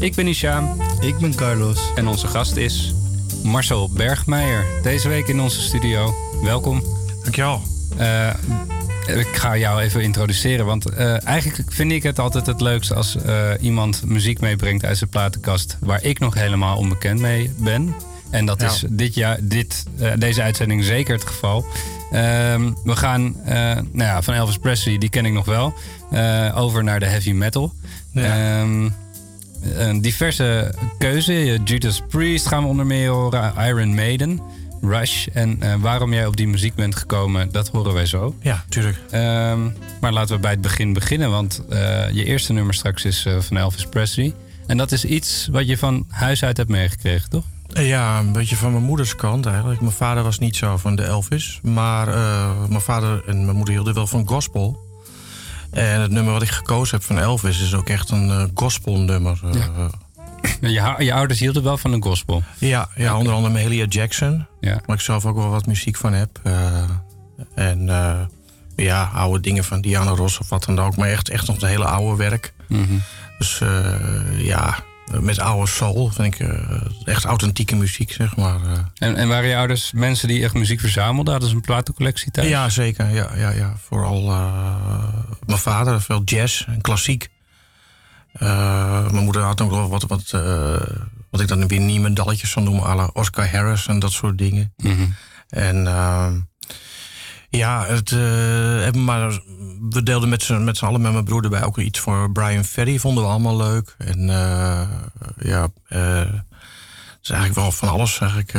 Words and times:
Ik 0.00 0.14
ben 0.14 0.26
Ishaam 0.26 0.80
Ik 1.00 1.18
ben 1.18 1.34
Carlos. 1.34 1.78
en 1.94 2.06
onze 2.08 2.26
gast 2.26 2.56
is 2.56 2.94
Marcel 3.42 3.90
Bergmeijer. 3.90 4.64
Deze 4.82 5.08
week 5.08 5.28
in 5.28 5.40
onze 5.40 5.60
studio. 5.60 6.14
Welkom. 6.42 6.82
Dankjewel. 7.22 7.62
Eh, 7.96 8.28
ik 9.06 9.28
ga 9.36 9.56
jou 9.56 9.80
even 9.80 10.02
introduceren, 10.02 10.66
want 10.66 10.86
eh, 10.90 11.26
eigenlijk 11.26 11.72
vind 11.72 11.92
ik 11.92 12.02
het 12.02 12.18
altijd 12.18 12.46
het 12.46 12.60
leukst 12.60 12.92
als 12.92 13.16
eh, 13.16 13.50
iemand 13.60 14.02
muziek 14.04 14.40
meebrengt 14.40 14.84
uit 14.84 14.96
zijn 14.98 15.10
platenkast 15.10 15.76
waar 15.80 16.04
ik 16.04 16.18
nog 16.18 16.34
helemaal 16.34 16.76
onbekend 16.76 17.20
mee 17.20 17.50
ben. 17.58 17.94
En 18.30 18.46
dat 18.46 18.60
Ja. 18.60 18.66
is 18.66 18.84
dit 18.88 19.14
jaar, 19.14 19.38
dit, 19.42 19.84
deze 20.18 20.42
uitzending 20.42 20.84
zeker 20.84 21.14
het 21.14 21.26
geval. 21.26 21.64
Ehm, 22.10 22.72
we 22.84 22.96
gaan 22.96 23.36
eh, 23.44 23.54
nou 23.74 23.82
ja, 23.92 24.22
van 24.22 24.34
Elvis 24.34 24.58
Presley, 24.58 24.98
die 24.98 25.08
ken 25.08 25.24
ik 25.26 25.32
nog 25.32 25.44
wel, 25.44 25.74
eh, 26.10 26.52
over 26.56 26.84
naar 26.84 27.00
de 27.00 27.06
heavy 27.06 27.32
metal. 27.32 27.72
Ja. 28.12 28.58
Ehm, 28.60 28.88
een 29.74 30.00
diverse 30.00 30.74
keuze. 30.98 31.58
Judas 31.64 32.02
Priest 32.08 32.46
gaan 32.46 32.62
we 32.62 32.68
onder 32.68 32.86
meer 32.86 33.08
horen, 33.08 33.54
Iron 33.58 33.94
Maiden, 33.94 34.40
Rush. 34.80 35.26
En 35.26 35.62
eh, 35.62 35.74
waarom 35.74 36.12
jij 36.12 36.26
op 36.26 36.36
die 36.36 36.48
muziek 36.48 36.74
bent 36.74 36.96
gekomen, 36.96 37.52
dat 37.52 37.68
horen 37.68 37.94
wij 37.94 38.06
zo. 38.06 38.34
Ja, 38.40 38.64
tuurlijk. 38.68 38.98
Ehm, 39.10 39.60
maar 40.00 40.12
laten 40.12 40.34
we 40.34 40.40
bij 40.40 40.50
het 40.50 40.60
begin 40.60 40.92
beginnen, 40.92 41.30
want 41.30 41.62
eh, 41.68 42.10
je 42.10 42.24
eerste 42.24 42.52
nummer 42.52 42.74
straks 42.74 43.04
is 43.04 43.26
eh, 43.26 43.40
van 43.40 43.56
Elvis 43.56 43.86
Presley. 43.86 44.34
En 44.66 44.76
dat 44.76 44.92
is 44.92 45.04
iets 45.04 45.48
wat 45.50 45.68
je 45.68 45.78
van 45.78 46.06
huis 46.08 46.44
uit 46.44 46.56
hebt 46.56 46.68
meegekregen, 46.68 47.30
toch? 47.30 47.44
Ja, 47.66 48.18
een 48.18 48.32
beetje 48.32 48.56
van 48.56 48.72
mijn 48.72 48.84
moeders 48.84 49.16
kant 49.16 49.46
eigenlijk. 49.46 49.80
Mijn 49.80 49.92
vader 49.92 50.22
was 50.22 50.38
niet 50.38 50.56
zo 50.56 50.76
van 50.76 50.96
de 50.96 51.02
Elvis. 51.02 51.60
Maar 51.62 52.06
mijn 52.68 52.80
vader 52.80 53.22
en 53.26 53.44
mijn 53.44 53.56
moeder 53.56 53.74
hielden 53.74 53.94
wel 53.94 54.06
van 54.06 54.28
gospel. 54.28 54.85
En 55.76 56.00
het 56.00 56.10
nummer 56.10 56.32
wat 56.32 56.42
ik 56.42 56.50
gekozen 56.50 56.96
heb 56.96 57.06
van 57.06 57.18
Elvis 57.18 57.60
is 57.60 57.74
ook 57.74 57.88
echt 57.88 58.10
een 58.10 58.30
eh, 58.30 58.44
gospelnummer. 58.54 59.40
eh. 59.44 59.52
Ja. 60.60 60.94
Je, 60.98 61.04
je 61.04 61.14
ouders 61.14 61.38
hielden 61.40 61.62
wel 61.62 61.78
van 61.78 61.92
een 61.92 62.02
gospel. 62.02 62.42
ja, 62.58 62.88
ja, 62.94 63.16
onder 63.18 63.32
andere 63.32 63.52
Mahalia 63.54 63.84
Jackson. 63.84 64.46
Ja. 64.60 64.80
Waar 64.86 64.96
ik 64.96 65.02
zelf 65.02 65.26
ook 65.26 65.36
wel 65.36 65.48
wat 65.48 65.66
muziek 65.66 65.96
van 65.96 66.12
heb. 66.12 66.40
Eh, 66.42 66.82
en 67.54 67.86
ja, 68.76 69.10
oude 69.14 69.40
dingen 69.40 69.64
van 69.64 69.80
Diana 69.80 70.10
Ross 70.10 70.38
of 70.38 70.48
wat 70.48 70.64
dan 70.64 70.78
ook. 70.80 70.96
Maar 70.96 71.08
echt, 71.08 71.28
echt 71.28 71.46
nog 71.46 71.56
het 71.60 71.70
hele 71.70 71.84
oude 71.84 72.16
werk. 72.16 72.52
Mhm. 72.68 72.82
Dus 73.38 73.60
ja, 74.36 74.78
met 75.20 75.38
oude 75.38 75.70
soul 75.70 76.08
vind 76.08 76.34
ik 76.40 76.48
echt 77.04 77.24
authentieke 77.24 77.76
muziek, 77.76 78.12
zeg 78.12 78.36
maar. 78.36 78.58
En, 78.98 79.16
en 79.16 79.28
waren 79.28 79.48
je 79.48 79.56
ouders 79.56 79.92
mensen 79.92 80.28
die 80.28 80.44
echt 80.44 80.54
muziek 80.54 80.80
verzamelden? 80.80 81.32
Hadden 81.32 81.50
ze 81.50 81.56
een 81.56 81.60
platencollectie 81.62 82.30
thuis? 82.30 82.48
Ja, 82.48 82.68
zeker. 82.68 83.10
Ja, 83.14 83.30
ja, 83.36 83.50
ja. 83.50 83.74
Vooral 83.88 84.30
mijn 85.46 85.58
vader, 85.58 86.00
veel 86.02 86.22
jazz 86.24 86.66
en 86.66 86.80
klassiek. 86.80 87.28
Eh, 88.32 89.10
mijn 89.10 89.24
moeder 89.24 89.42
had 89.42 89.60
ook 89.60 89.70
wel 89.70 89.88
wat, 89.88 90.02
wat, 90.02 90.30
eh, 90.30 90.80
wat 91.30 91.40
ik 91.40 91.48
dan 91.48 91.68
weer 91.68 91.80
niemendalletjes 91.80 92.50
zou 92.50 92.64
noemen, 92.64 92.84
à 92.84 92.94
la 92.94 93.10
Oscar 93.12 93.50
Harris 93.50 93.86
en 93.86 93.98
dat 93.98 94.12
soort 94.12 94.38
dingen. 94.38 94.72
Mhm. 94.76 95.06
En 95.48 95.86
eh, 95.86 96.32
ja, 97.50 97.84
het, 97.86 98.12
eh, 98.12 98.18
hebben 98.82 99.04
maar, 99.04 99.40
we 99.90 100.02
deelden 100.02 100.28
met 100.28 100.42
z'n 100.42 100.64
met 100.64 100.76
z'n 100.76 100.84
allen 100.84 101.00
met 101.00 101.12
mijn 101.12 101.24
broer 101.24 101.44
erbij 101.44 101.64
ook 101.64 101.78
iets 101.78 101.98
voor 101.98 102.32
Brian 102.32 102.64
Ferry, 102.64 102.98
vonden 102.98 103.24
we 103.24 103.30
allemaal 103.30 103.56
leuk. 103.56 103.94
En 103.98 104.26
ja, 105.38 105.68
het 105.88 107.22
is 107.22 107.30
eigenlijk 107.30 107.54
wel 107.54 107.72
van 107.72 107.88
alles 107.88 108.20
eigenlijk. 108.20 108.52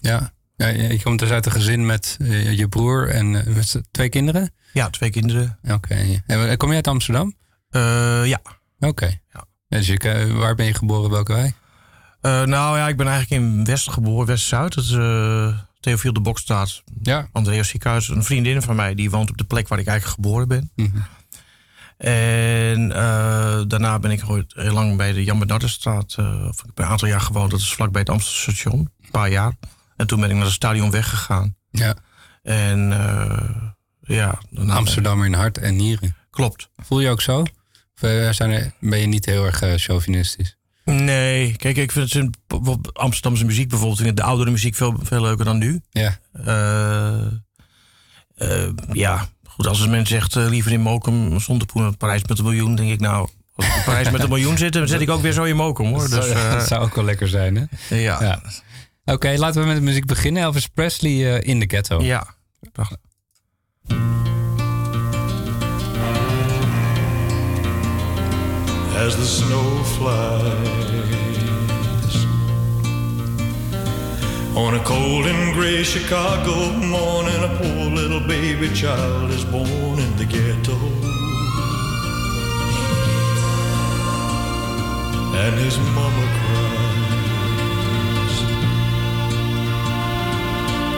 Ja. 0.00 0.32
Ja. 0.66 0.66
Je 0.92 1.00
komt 1.02 1.18
dus 1.18 1.30
uit 1.30 1.46
een 1.46 1.52
gezin 1.52 1.86
met 1.86 2.16
eh, 2.20 2.52
je 2.52 2.68
broer 2.68 3.08
en 3.08 3.46
eh, 3.46 3.54
met 3.54 3.80
twee 3.90 4.08
kinderen? 4.08 4.52
ja, 4.72 4.90
twee 4.90 5.10
kinderen. 5.10 5.58
Oké. 5.68 6.22
En 6.26 6.56
kom 6.56 6.68
je 6.68 6.74
uit 6.74 6.88
Amsterdam? 6.88 7.34
Eh, 7.70 8.26
ja. 8.26 8.40
Oké. 8.78 9.20
Ja. 9.32 9.44
Dus 9.68 9.86
je, 9.86 9.98
eh, 9.98 10.32
waar 10.36 10.54
ben 10.54 10.66
je 10.66 10.74
geboren? 10.74 11.10
Welke 11.10 11.32
wijk? 11.32 11.54
Eh, 12.20 12.42
nou 12.44 12.78
ja, 12.78 12.88
ik 12.88 12.96
ben 12.96 13.06
eigenlijk 13.08 13.42
in 13.42 13.64
West 13.64 13.90
geboren, 13.90 14.26
West-Zuid. 14.26 14.74
Dat 14.74 14.84
is 14.84 14.90
Theofiel 15.80 16.12
de 16.12 16.20
Bokstraat. 16.20 16.82
Ja. 17.02 17.28
Andreas 17.32 17.68
Ziekenhuis. 17.68 18.08
Een 18.08 18.24
vriendin 18.24 18.62
van 18.62 18.76
mij 18.76 18.94
die 18.94 19.10
woont 19.10 19.30
op 19.30 19.36
de 19.38 19.44
plek 19.44 19.68
waar 19.68 19.78
ik 19.78 19.86
eigenlijk 19.86 20.16
geboren 20.20 20.48
ben. 20.48 20.70
Mhm. 20.76 20.96
En 21.96 22.92
eh, 22.92 23.60
daarna 23.66 23.98
ben 23.98 24.10
ik 24.10 24.22
ooit 24.30 24.52
heel 24.56 24.72
lang 24.72 24.96
bij 24.96 25.12
de 25.12 25.24
Jan 25.24 25.38
Bernardenstraat. 25.38 26.14
eh, 26.18 26.46
of 26.48 26.58
ik 26.58 26.64
heb 26.66 26.78
een 26.78 26.84
aantal 26.84 27.08
jaar 27.08 27.20
gewoond. 27.20 27.50
Dat 27.50 27.60
is 27.60 27.72
vlakbij 27.74 28.00
het 28.00 28.10
Amsterdam 28.10 28.54
station. 28.54 28.78
Een 28.78 29.10
paar 29.10 29.30
jaar. 29.30 29.52
En 30.00 30.06
toen 30.06 30.20
ben 30.20 30.30
ik 30.30 30.36
naar 30.36 30.44
het 30.44 30.54
stadion 30.54 30.90
weggegaan. 30.90 31.56
Ja. 31.70 31.94
En 32.42 32.92
eh, 32.92 33.50
ja. 34.00 34.38
Amsterdam 34.68 35.24
in 35.24 35.32
hart 35.32 35.58
en 35.58 35.76
nieren. 35.76 36.16
Klopt. 36.30 36.70
Voel 36.76 37.00
je 37.00 37.08
ook 37.08 37.20
zo? 37.20 37.40
Of 37.40 38.02
eh, 38.02 38.30
zijn 38.30 38.50
er, 38.50 38.72
ben 38.78 38.98
je 38.98 39.06
niet 39.06 39.26
heel 39.26 39.46
erg 39.46 39.62
eh, 39.62 39.72
chauvinistisch? 39.76 40.56
Nee, 40.84 41.56
kijk, 41.56 41.76
ik 41.76 41.92
vind 41.92 42.12
het 42.12 42.92
Amsterdamse 42.92 43.44
muziek 43.44 43.68
bijvoorbeeld, 43.68 43.98
vind 43.98 44.10
ik 44.10 44.16
de 44.16 44.22
oudere 44.22 44.50
muziek 44.50 44.74
veel, 44.74 44.96
veel 45.02 45.20
leuker 45.20 45.44
dan 45.44 45.58
nu. 45.58 45.80
Ja. 45.90 46.18
Ja, 48.92 49.28
goed, 49.44 49.66
als 49.66 49.80
een 49.80 49.90
mens 49.90 50.08
zegt 50.08 50.34
liever 50.34 50.72
in 50.72 50.80
Mokum 50.80 51.40
zonder 51.40 51.66
poen 51.66 51.96
Parijs 51.96 52.24
met 52.24 52.38
een 52.38 52.44
miljoen, 52.44 52.74
denk 52.74 52.90
ik 52.90 53.00
nou, 53.00 53.28
als 53.54 53.66
ik 53.66 53.74
in 53.74 53.84
Parijs 53.84 54.10
met 54.10 54.22
een 54.22 54.28
miljoen 54.28 54.58
zit, 54.58 54.72
dan 54.72 54.88
zet 54.88 55.00
ik 55.00 55.10
ook 55.10 55.22
weer 55.22 55.32
zo 55.32 55.44
in 55.44 55.56
Mokum 55.56 55.86
hoor. 55.86 56.08
Dus, 56.08 56.10
dat, 56.10 56.52
dat 56.52 56.66
zou 56.66 56.82
ook 56.82 56.94
wel 56.94 57.04
lekker 57.04 57.28
zijn, 57.28 57.56
hè? 57.56 57.96
ja. 57.96 58.22
Ja. 58.22 58.42
Oké, 59.04 59.38
laten 59.38 59.60
we 59.60 59.66
met 59.66 59.76
de 59.76 59.82
muziek 59.82 60.06
beginnen. 60.06 60.42
Elvis 60.42 60.66
Presley 60.66 61.34
eh, 61.34 61.48
in 61.48 61.58
de 61.58 61.66
ghetto. 61.68 62.00
ja. 62.00 62.34
Prachtig. 62.72 62.98
as 69.06 69.16
the 69.16 69.24
snow 69.24 69.82
flies. 69.96 70.54
On 74.54 74.74
a 74.74 74.84
cold 74.84 75.24
and 75.26 75.54
gray 75.54 75.82
Chicago 75.82 76.54
morning, 76.72 77.42
a 77.42 77.48
poor 77.60 77.90
little 77.90 78.20
baby 78.20 78.68
child 78.74 79.30
is 79.30 79.44
born 79.44 79.98
in 79.98 80.16
the 80.16 80.26
ghetto. 80.26 80.76
And 85.42 85.58
his 85.58 85.78
mama 85.78 86.26
cries. 86.36 86.79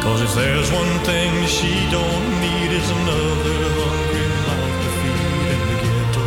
Cause 0.02 0.20
if 0.20 0.34
there's 0.34 0.70
one 0.72 0.98
thing 1.04 1.30
she 1.46 1.72
don't 1.90 2.26
need, 2.42 2.70
it's 2.78 2.90
another 2.90 3.58
hungry 3.78 4.26
mouth 4.46 4.76
to 4.82 4.88
feed 4.98 5.46
in 5.54 5.60
the 5.68 5.76
ghetto. 5.84 6.24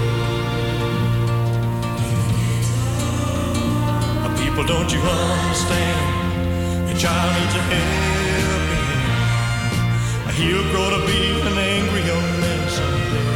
Uh, 4.23 4.31
People, 4.39 4.63
don't 4.63 4.89
you 4.95 5.01
understand? 5.01 6.87
Your 6.89 6.97
child 7.03 7.29
needs 7.37 7.55
a 7.55 7.63
helping 7.73 8.85
hand. 8.95 10.35
He'll 10.39 10.67
grow 10.71 10.87
to 10.95 11.01
be 11.11 11.19
an 11.49 11.57
angry 11.75 12.03
young 12.11 12.29
man 12.43 12.63
someday. 12.77 13.31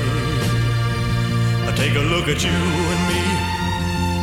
Uh, 1.68 1.76
Take 1.76 1.96
a 1.96 2.06
look 2.14 2.28
at 2.34 2.40
you 2.48 2.60
and 2.94 3.02
me. 3.12 3.24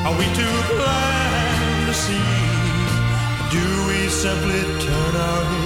Are 0.06 0.16
we 0.20 0.26
too 0.40 0.56
blind 0.80 1.86
to 1.88 1.94
see? 1.94 2.24
Do 3.52 3.64
we 3.88 3.98
simply 4.08 4.60
turn 4.84 5.14
our 5.16 5.44
heads 5.44 5.65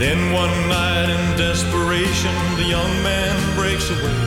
Then 0.00 0.32
one 0.32 0.56
night 0.66 1.10
in 1.12 1.36
desperation, 1.36 2.32
the 2.56 2.64
young 2.64 3.02
man 3.04 3.36
breaks 3.54 3.90
away. 3.90 4.20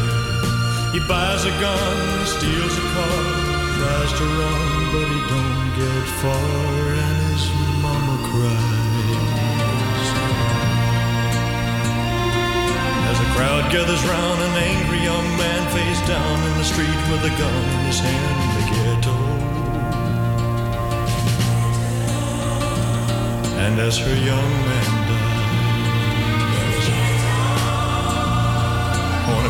He 0.94 1.00
buys 1.10 1.46
a 1.46 1.54
gun, 1.58 2.26
steals 2.28 2.78
a 2.78 2.86
car, 2.94 3.22
tries 3.82 4.12
to 4.20 4.26
run, 4.38 4.62
but 4.94 5.08
he 5.10 5.20
don't 5.34 5.66
get 5.74 6.06
far, 6.22 6.70
and 6.94 7.18
his 7.26 7.50
mama 7.82 8.18
cries. 8.30 8.84
As 13.10 13.18
a 13.18 13.30
crowd 13.34 13.66
gathers 13.74 14.04
round, 14.06 14.40
an 14.46 14.54
angry 14.70 15.02
young 15.02 15.28
man 15.42 15.62
face 15.74 16.02
down 16.08 16.38
in 16.50 16.54
the 16.62 16.66
street 16.70 17.02
with 17.10 17.26
a 17.26 17.34
gun 17.42 17.64
in 17.74 17.86
his 17.90 17.98
hand 17.98 18.38
the 18.58 18.64
ghetto. 18.70 19.18
And 23.58 23.80
as 23.80 23.98
her 23.98 24.16
young 24.22 24.52
man 24.70 24.93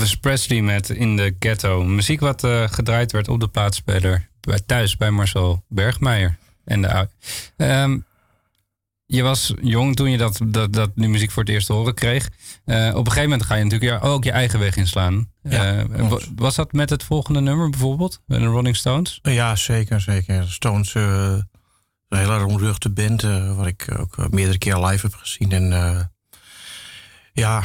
Elvis 0.00 0.16
Presley 0.16 0.60
met 0.62 0.90
In 0.90 1.16
the 1.16 1.34
Ghetto. 1.38 1.84
Muziek 1.84 2.20
wat 2.20 2.44
eh, 2.44 2.68
gedraaid 2.68 3.12
werd 3.12 3.28
op 3.28 3.40
de 3.40 3.48
plaatspeler 3.48 4.28
bij, 4.40 4.60
thuis 4.66 4.96
bij 4.96 5.10
Marcel 5.10 5.64
Bergmeijer. 5.68 6.36
En 6.64 6.82
de, 6.82 7.08
Ehm, 7.56 7.98
je 9.06 9.22
was 9.22 9.54
jong 9.62 9.96
toen 9.96 10.10
je 10.10 10.18
dat, 10.18 10.40
dat, 10.44 10.72
dat 10.72 10.90
die 10.94 11.08
muziek 11.08 11.30
voor 11.30 11.42
het 11.42 11.52
eerst 11.52 11.66
te 11.66 11.72
horen 11.72 11.94
kreeg. 11.94 12.28
Eh, 12.64 12.88
op 12.88 13.06
een 13.06 13.12
gegeven 13.12 13.22
moment 13.30 13.42
ga 13.42 13.54
je 13.54 13.64
natuurlijk 13.64 14.04
ook 14.04 14.24
je 14.24 14.30
eigen 14.30 14.58
weg 14.58 14.76
inslaan. 14.76 15.30
Ja, 15.42 15.76
Eh, 15.78 16.12
was 16.36 16.54
dat 16.54 16.72
met 16.72 16.90
het 16.90 17.04
volgende 17.04 17.40
nummer 17.40 17.70
bijvoorbeeld? 17.70 18.22
De 18.26 18.38
Rolling 18.44 18.76
Stones? 18.76 19.18
Ja, 19.22 19.56
zeker, 19.56 20.00
zeker. 20.00 20.50
Stones, 20.50 20.94
een 20.94 21.44
hele 22.08 22.38
roemruchte 22.38 22.90
band, 22.90 23.22
wat 23.56 23.66
ik 23.66 23.86
ook 23.98 24.30
meerdere 24.30 24.58
keer 24.58 24.76
live 24.76 25.06
heb 25.06 25.14
gezien. 25.14 25.52
En 25.52 26.10
ja, 27.32 27.64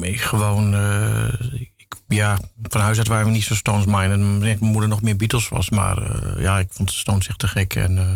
ik 0.00 0.20
gewoon, 0.20 0.74
eh, 0.74 1.32
ik, 1.76 1.96
ja, 2.08 2.38
van 2.62 2.80
huis 2.80 2.98
uit 2.98 3.08
waren 3.08 3.26
we 3.26 3.32
niet 3.32 3.44
zo 3.44 3.54
Stones-minded. 3.54 4.18
Mijn 4.18 4.58
moeder 4.60 4.88
nog 4.88 5.02
meer 5.02 5.16
Beatles 5.16 5.48
was, 5.48 5.70
maar 5.70 5.98
eh, 6.02 6.42
ja, 6.42 6.58
ik 6.58 6.68
vond 6.70 6.92
Stones 6.92 7.28
echt 7.28 7.38
te 7.38 7.48
gek. 7.48 7.74
En 7.74 7.98
eh, 7.98 8.14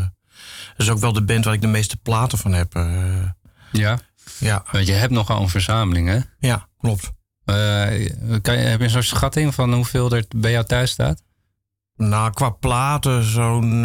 dat 0.76 0.86
is 0.86 0.90
ook 0.90 0.98
wel 0.98 1.12
de 1.12 1.24
band 1.24 1.44
waar 1.44 1.54
ik 1.54 1.60
de 1.60 1.66
meeste 1.66 1.96
platen 1.96 2.38
van 2.38 2.52
heb. 2.52 2.72
Ja. 3.72 3.98
ja, 4.38 4.64
Want 4.72 4.86
je 4.86 4.92
hebt 4.92 5.12
nogal 5.12 5.42
een 5.42 5.48
verzameling, 5.48 6.08
hè? 6.08 6.18
ja, 6.38 6.68
klopt. 6.78 7.12
Kan 8.42 8.58
je, 8.58 8.64
heb 8.64 8.80
je 8.80 8.88
zo'n 8.88 9.02
schatting 9.02 9.54
van 9.54 9.74
hoeveel 9.74 10.10
er 10.10 10.24
bij 10.36 10.50
jou 10.50 10.64
thuis 10.64 10.90
staat? 10.90 11.22
Nou, 11.96 12.32
qua 12.32 12.50
platen 12.50 13.22
zo'n... 13.22 13.82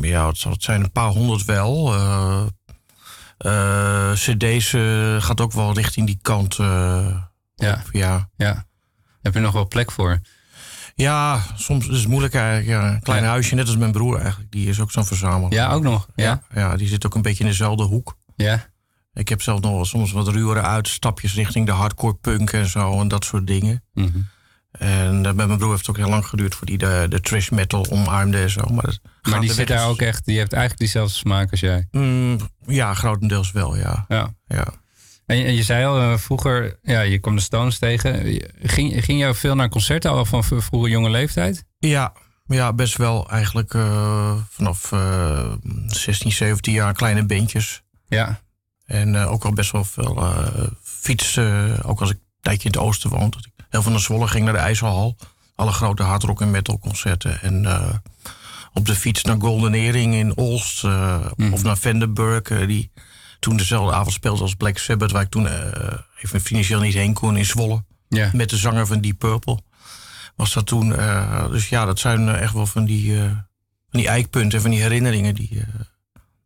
ja, 0.00 0.28
het 0.28 0.62
zijn? 0.62 0.82
Een 0.82 0.92
paar 0.92 1.08
honderd 1.08 1.44
wel. 1.44 1.94
Eh, 3.38 4.12
cd's 4.12 4.72
eh, 4.72 5.22
gaat 5.22 5.40
ook 5.40 5.52
wel 5.52 5.74
richting 5.74 6.06
die 6.06 6.18
kant. 6.22 6.58
eh, 6.58 7.16
Ja. 7.54 7.72
op, 7.72 7.88
ja. 7.92 8.28
Ja. 8.36 8.64
Heb 9.22 9.34
je 9.34 9.40
nog 9.40 9.52
wel 9.52 9.68
plek 9.68 9.90
voor? 9.92 10.20
ja, 10.94 11.40
soms 11.54 11.88
is 11.88 11.98
het 11.98 12.08
moeilijk 12.08 12.34
eigenlijk. 12.34 12.66
Ja, 12.68 12.92
een 12.94 13.00
klein 13.02 13.22
Ja. 13.22 13.28
huisje, 13.28 13.54
net 13.54 13.66
als 13.66 13.76
mijn 13.76 13.92
broer 13.92 14.20
eigenlijk. 14.20 14.50
Die 14.52 14.68
is 14.68 14.80
ook 14.80 14.90
zo'n 14.90 15.04
verzamelaar. 15.06 15.52
Ja, 15.52 15.72
ook 15.72 15.82
nog. 15.82 16.08
Ja. 16.14 16.42
ja, 16.54 16.76
die 16.76 16.88
zit 16.88 17.06
ook 17.06 17.14
een 17.14 17.22
beetje 17.22 17.44
in 17.44 17.50
dezelfde 17.50 17.82
hoek. 17.84 18.16
Ja. 18.36 18.66
Ik 19.12 19.28
heb 19.28 19.42
zelf 19.42 19.60
nog 19.60 19.72
wel 19.72 19.84
soms 19.84 20.12
wat 20.12 20.28
ruwere 20.28 20.60
uitstapjes 20.60 21.34
richting 21.34 21.66
de 21.66 21.72
hardcore 21.72 22.14
punk 22.14 22.52
en 22.52 22.66
zo. 22.66 23.00
En 23.00 23.08
dat 23.08 23.24
soort 23.24 23.46
dingen. 23.46 23.84
Mhm. 23.94 24.18
En 24.78 25.26
eh, 25.26 25.32
met 25.32 25.46
mijn 25.46 25.58
broer 25.58 25.70
heeft 25.70 25.86
het 25.86 25.90
ook 25.90 26.02
heel 26.02 26.08
lang 26.08 26.26
geduurd... 26.26 26.54
voor 26.54 26.66
die 26.66 26.78
de, 26.78 27.06
de 27.08 27.20
trash 27.20 27.48
metal 27.48 27.86
omarmde 27.90 28.38
en 28.38 28.50
zo. 28.50 28.62
Maar, 28.70 28.98
Maar 29.22 29.40
die 29.40 29.52
zit 29.52 29.68
daar 29.68 29.88
ook 29.88 30.00
echt, 30.00 30.24
die 30.24 30.38
heeft 30.38 30.52
eigenlijk 30.52 30.80
diezelfde 30.80 31.14
smaak 31.14 31.50
als 31.50 31.60
jij. 31.60 31.88
Mm, 31.90 32.38
ja, 32.66 32.94
grotendeels 32.94 33.52
wel, 33.52 33.76
ja. 33.76 34.04
Ja. 34.08 34.34
ja. 34.46 34.66
En 35.26 35.36
je, 35.36 35.44
en 35.44 35.54
je 35.54 35.62
zei 35.62 35.84
al, 35.84 36.00
eh, 36.00 36.16
vroeger, 36.16 36.78
ja, 36.82 37.00
je 37.00 37.18
kwam 37.18 37.36
de 37.36 37.42
Stones 37.42 37.78
tegen. 37.78 38.40
Ging, 38.62 39.04
ging 39.04 39.20
je 39.20 39.34
veel 39.34 39.54
naar 39.54 39.68
concerten 39.68 40.10
al 40.10 40.24
van 40.24 40.44
vroege 40.44 40.88
jonge 40.88 41.10
leeftijd? 41.10 41.64
Ja, 41.78 42.12
ja 42.46 42.72
best 42.72 42.96
wel 42.96 43.30
eigenlijk 43.30 43.74
eh, 43.74 44.36
vanaf 44.50 44.92
eh 44.92 45.52
16, 45.86 46.32
17 46.32 46.72
jaar 46.72 46.92
kleine 46.92 47.24
bandjes. 47.24 47.82
Ja. 48.08 48.40
En 48.86 49.14
eh, 49.14 49.32
ook 49.32 49.44
al 49.44 49.52
best 49.52 49.72
wel 49.72 49.84
veel 49.84 50.16
eh, 50.16 50.66
fietsen. 50.82 51.82
ook 51.84 52.00
als 52.00 52.10
ik 52.10 52.16
een 52.16 52.40
tijdje 52.40 52.68
in 52.68 52.74
het 52.74 52.82
oosten 52.82 53.10
woonde. 53.10 53.36
dat 53.36 53.46
ik 53.46 53.52
veel 53.82 53.92
naar 53.92 54.00
Zwolle 54.00 54.28
ging, 54.28 54.44
naar 54.44 54.52
de 54.52 54.58
IJsselhal. 54.58 55.16
Alle 55.54 55.72
grote 55.72 56.02
hardrock 56.02 56.40
en 56.40 56.50
metal 56.50 56.78
concerten. 56.78 57.40
En 57.42 57.64
eh, 57.66 57.88
op 58.72 58.86
de 58.86 58.94
fiets 58.94 59.22
naar 59.22 59.36
Golden 59.40 59.74
Earring 59.74 60.14
in 60.14 60.36
Olst. 60.36 60.84
eh, 60.84 61.26
Of 61.52 61.62
naar 61.62 61.76
Vandenberg. 61.76 62.42
eh, 62.42 62.66
die 62.66 62.90
toen 63.40 63.56
dezelfde 63.56 63.94
avond 63.94 64.12
speelde 64.12 64.42
als 64.42 64.54
Black 64.54 64.78
Sabbath. 64.78 65.10
Waar 65.10 65.22
ik 65.22 65.30
toen 65.30 65.48
even 66.22 66.40
financieel 66.40 66.80
niet 66.80 66.94
heen 66.94 67.14
kon 67.14 67.36
in 67.36 67.44
Zwolle. 67.44 67.84
Met 68.32 68.50
de 68.50 68.56
zanger 68.56 68.86
van 68.86 69.00
Deep 69.00 69.18
Purple. 69.18 69.58
Was 70.36 70.52
dat 70.52 70.66
toen. 70.66 70.88
dus 71.50 71.68
ja, 71.68 71.84
dat 71.84 71.98
zijn 71.98 72.28
echt 72.28 72.52
wel 72.52 72.66
van 72.66 72.84
die, 72.84 73.18
van 73.90 74.00
die 74.00 74.08
eikpunten. 74.08 74.60
Van 74.60 74.70
die 74.70 74.80
herinneringen 74.80 75.34
die, 75.34 75.64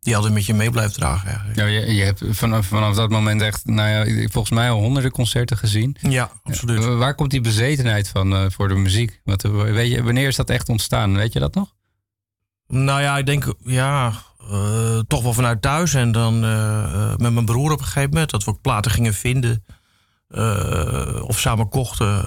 die 0.01 0.17
altijd 0.17 0.35
met 0.35 0.47
je 0.47 0.55
mee 0.55 0.71
blijft 0.71 0.95
dragen 0.95 1.29
eigenlijk. 1.29 1.59
Ja, 1.59 1.65
je, 1.67 1.95
je 1.95 2.03
hebt 2.03 2.23
vanaf, 2.31 2.67
vanaf 2.67 2.95
dat 2.97 3.11
moment 3.11 3.43
echt, 3.43 3.67
nou 3.67 3.89
ja, 3.89 4.29
volgens 4.29 4.53
mij 4.55 4.71
al 4.71 4.79
honderden 4.81 5.11
concerten 5.11 5.57
gezien. 5.57 5.97
Ja, 6.01 6.31
absoluut. 6.43 6.85
Wa- 6.85 6.95
Waar 6.95 7.15
komt 7.15 7.31
die 7.31 7.41
bezetenheid 7.41 8.09
van 8.09 8.33
eh, 8.35 8.45
voor 8.49 8.69
de 8.69 8.75
muziek? 8.75 9.21
Wat, 9.25 9.45
eh, 9.45 9.51
weet 9.51 9.91
je, 9.91 10.03
wanneer 10.03 10.27
is 10.29 10.37
dat 10.37 10.51
echt 10.51 10.69
ontstaan? 10.69 11.17
Weet 11.17 11.33
je 11.33 11.39
dat 11.39 11.55
nog? 11.55 11.75
Nou 12.69 13.01
ja, 13.01 13.19
ik 13.19 13.27
denk 13.27 13.55
ja, 13.65 14.13
eh, 14.51 14.99
toch 15.07 15.23
wel 15.23 15.33
vanuit 15.33 15.63
thuis. 15.63 15.95
En 15.95 16.13
dan 16.13 16.41
met 17.19 17.33
mijn 17.33 17.45
broer 17.45 17.73
op 17.73 17.79
een 17.79 17.85
gegeven 17.85 18.11
moment. 18.11 18.31
Dat 18.31 18.45
we 18.45 18.51
ook 18.51 18.61
platen 18.61 18.91
gingen 18.91 19.15
vinden. 19.15 19.65
of 21.27 21.39
samen 21.39 21.69
kochten. 21.69 22.25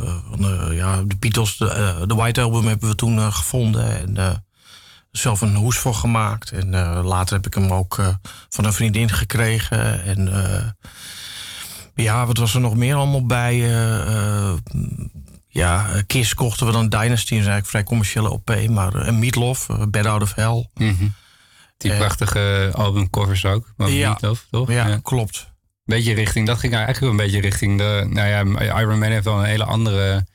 Ja, 0.72 1.04
de 1.04 1.16
Beatles, 1.20 1.58
de, 1.58 2.04
de 2.08 2.16
White 2.16 2.42
Album 2.42 2.68
hebben 2.68 2.90
we 2.90 2.96
toen 2.96 3.32
gevonden. 3.32 4.00
En 4.18 4.44
zelf 5.18 5.42
een 5.42 5.56
hoes 5.56 5.78
voor 5.78 5.94
gemaakt. 5.96 6.52
En 6.52 6.74
eh, 6.74 7.00
later 7.04 7.36
heb 7.36 7.46
ik 7.46 7.54
hem 7.54 7.74
ook 7.74 7.98
eh, 7.98 8.08
van 8.50 8.66
een 8.66 8.74
vriendin 8.74 9.10
gekregen. 9.10 10.04
En 10.04 10.34
eh, 10.44 10.64
ja, 11.96 12.26
wat 12.26 12.38
was 12.38 12.54
er 12.54 12.62
nog 12.62 12.76
meer 12.76 12.96
allemaal 12.96 13.26
bij? 13.26 13.58
ja, 15.48 16.02
Kiss 16.08 16.34
kochten 16.34 16.66
we 16.66 16.72
dan 16.72 16.90
Dynasty. 16.90 17.30
Dat 17.30 17.40
is 17.40 17.48
eigenlijk 17.48 17.66
vrij 17.68 17.84
commerciële 17.84 18.30
OP. 18.30 18.68
Maar 18.70 18.96
eh, 18.96 19.08
en 19.08 19.20
Meatloaf, 19.20 19.68
Bed 19.90 20.06
Out 20.06 20.22
of 20.22 20.34
Hell. 20.36 20.70
Die 21.78 21.92
Eh, 21.92 21.98
prachtige 21.98 22.72
albumcovers 22.74 23.46
ook. 23.46 23.74
Van 23.78 23.92
ja. 23.92 24.10
Meatloaf, 24.10 24.48
toch? 24.52 24.72
Ja, 24.72 25.00
klopt. 25.02 25.52
Beetje 25.86 26.14
richting, 26.14 26.48
dat 26.48 26.58
ging 26.60 26.74
eigenlijk 26.74 27.12
een 27.12 27.18
beetje 27.18 27.42
richting 27.42 27.78
de. 27.78 28.08
Nou 28.10 28.28
ja, 28.28 28.80
Iron 28.80 29.00
Man 29.00 29.10
heeft 29.12 29.26
wel 29.26 29.40
een 29.40 29.46
hele 29.46 29.64
andere 29.66 30.26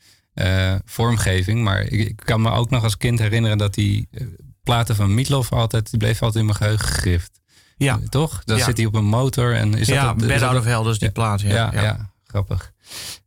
vormgeving. 0.84 1.62
Maar 1.62 1.80
ik, 1.80 2.08
ik 2.08 2.16
kan 2.24 2.40
me 2.42 2.50
ook 2.50 2.70
nog 2.70 2.82
als 2.82 2.96
kind 2.96 3.18
herinneren 3.18 3.58
dat 3.58 3.74
die 3.74 4.08
eh, 4.10 4.26
platen 4.74 4.96
van 4.96 5.14
Meatloaf 5.14 5.52
altijd. 5.52 5.90
die 5.90 5.98
bleef 5.98 6.22
altijd 6.22 6.34
in 6.40 6.44
mijn 6.44 6.56
geheugen 6.56 6.86
gegrift. 6.88 7.40
Ja, 7.76 7.98
Toch? 8.08 8.42
Dan 8.44 8.56
Ja. 8.56 8.64
zit 8.64 8.76
hij 8.76 8.86
op 8.86 8.94
een 8.94 9.04
motor 9.04 9.54
en 9.54 9.74
is 9.74 9.86
ja 9.86 10.04
dat. 10.04 10.16
Bed 10.16 10.28
dat 10.40 10.42
Out 10.48 10.58
of 10.58 10.64
Hell, 10.64 10.90
is 10.90 10.98
die 10.98 11.10
plaat. 11.10 11.40
Ja, 11.40 11.48
ja, 11.72 11.82
ja. 11.82 12.10
grappig. 12.26 12.72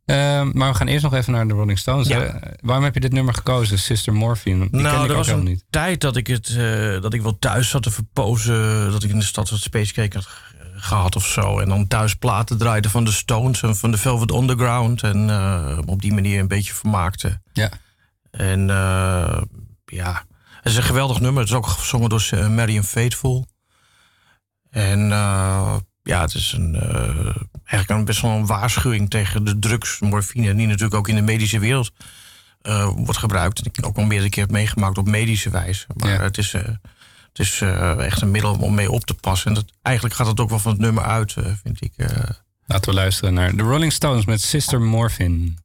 Ehm, 0.04 0.50
maar 0.52 0.70
we 0.70 0.76
gaan 0.76 0.86
eerst 0.86 1.02
nog 1.04 1.14
even 1.14 1.32
naar 1.32 1.48
de 1.48 1.54
Rolling 1.54 1.78
Stones. 1.78 2.08
Ja. 2.08 2.20
hè. 2.20 2.30
waarom 2.60 2.84
heb 2.84 2.94
je 2.94 3.00
dit 3.00 3.12
nummer 3.12 3.34
gekozen, 3.34 3.78
Sister 3.78 4.12
Morphine? 4.12 4.58
Die 4.60 4.70
ken 4.70 4.82
nou, 4.82 4.96
ik 4.96 5.04
er 5.04 5.10
ook 5.10 5.16
was 5.16 5.28
een 5.28 5.42
niet. 5.44 5.64
tijd 5.70 6.00
dat 6.00 6.16
ik, 6.16 6.26
het, 6.26 6.48
eh, 6.48 7.00
dat 7.00 7.14
ik 7.14 7.22
wel 7.22 7.38
thuis 7.38 7.68
zat 7.68 7.82
te 7.82 7.90
verpozen. 7.90 8.90
Dat 8.90 9.02
ik 9.02 9.10
in 9.10 9.18
de 9.18 9.24
stad 9.24 9.50
wat 9.50 9.60
Space 9.60 9.92
Cake 9.92 10.16
had 10.16 10.26
ge- 10.26 10.40
gehad 10.74 11.16
of 11.16 11.26
zo. 11.26 11.58
En 11.58 11.68
dan 11.68 11.86
thuis 11.88 12.14
platen 12.14 12.58
draaide 12.58 12.90
van 12.90 13.04
de 13.04 13.12
Stones 13.12 13.62
en 13.62 13.76
van 13.76 13.90
de 13.90 13.96
Velvet 13.98 14.32
Underground. 14.32 15.02
En 15.02 15.30
eh, 15.30 15.78
op 15.86 16.02
die 16.02 16.12
manier 16.12 16.40
een 16.40 16.48
beetje 16.48 16.72
vermaakte. 16.74 17.40
Ja. 17.52 17.70
En 18.30 18.70
eh, 18.70 19.42
ja, 19.84 20.24
het 20.62 20.72
is 20.72 20.76
een 20.76 20.82
geweldig 20.82 21.20
nummer. 21.20 21.40
Het 21.42 21.50
is 21.50 21.56
ook 21.56 21.66
gezongen 21.66 22.08
door 22.08 22.28
uh, 22.34 22.48
Marion 22.48 22.84
Faithful. 22.84 23.46
En 24.70 25.12
eh, 25.12 25.76
ja, 26.02 26.20
het 26.20 26.34
is 26.34 26.52
een, 26.52 26.74
eh, 26.74 27.36
eigenlijk 27.64 27.88
een 27.88 28.04
best 28.04 28.20
wel 28.20 28.30
een 28.30 28.46
waarschuwing 28.46 29.10
tegen 29.10 29.44
de 29.44 29.58
drugs, 29.58 30.00
morfine. 30.00 30.54
Die 30.54 30.66
natuurlijk 30.66 30.94
ook 30.94 31.08
in 31.08 31.14
de 31.14 31.20
medische 31.22 31.58
wereld 31.58 31.90
eh, 32.60 32.86
wordt 32.96 33.16
gebruikt. 33.18 33.58
En 33.58 33.64
ik 33.72 33.86
ook 33.86 33.96
al 33.96 34.04
meerdere 34.04 34.30
keer 34.30 34.42
heb 34.42 34.52
meegemaakt 34.52 34.98
op 34.98 35.06
medische 35.06 35.50
wijze. 35.50 35.86
Maar 35.96 36.10
Ja. 36.12 36.20
het 36.20 36.38
is, 36.38 36.54
eh, 36.54 36.62
het 37.28 37.38
is 37.38 37.60
eh, 37.60 38.04
echt 38.04 38.20
een 38.20 38.30
middel 38.30 38.54
om 38.58 38.74
mee 38.74 38.90
op 38.90 39.04
te 39.04 39.14
passen. 39.14 39.48
En 39.48 39.54
dat, 39.54 39.64
eigenlijk 39.82 40.16
gaat 40.16 40.26
het 40.26 40.40
ook 40.40 40.48
wel 40.50 40.58
van 40.58 40.72
het 40.72 40.80
nummer 40.80 41.04
uit, 41.04 41.36
eh, 41.36 41.44
vind 41.62 41.82
ik. 41.82 41.92
eh. 41.96 42.08
Laten 42.66 42.88
we 42.90 42.94
luisteren 42.96 43.34
naar 43.34 43.56
de 43.56 43.62
Rolling 43.62 43.92
Stones 43.92 44.24
met 44.24 44.40
Sister 44.42 44.80
Morphin. 44.80 45.58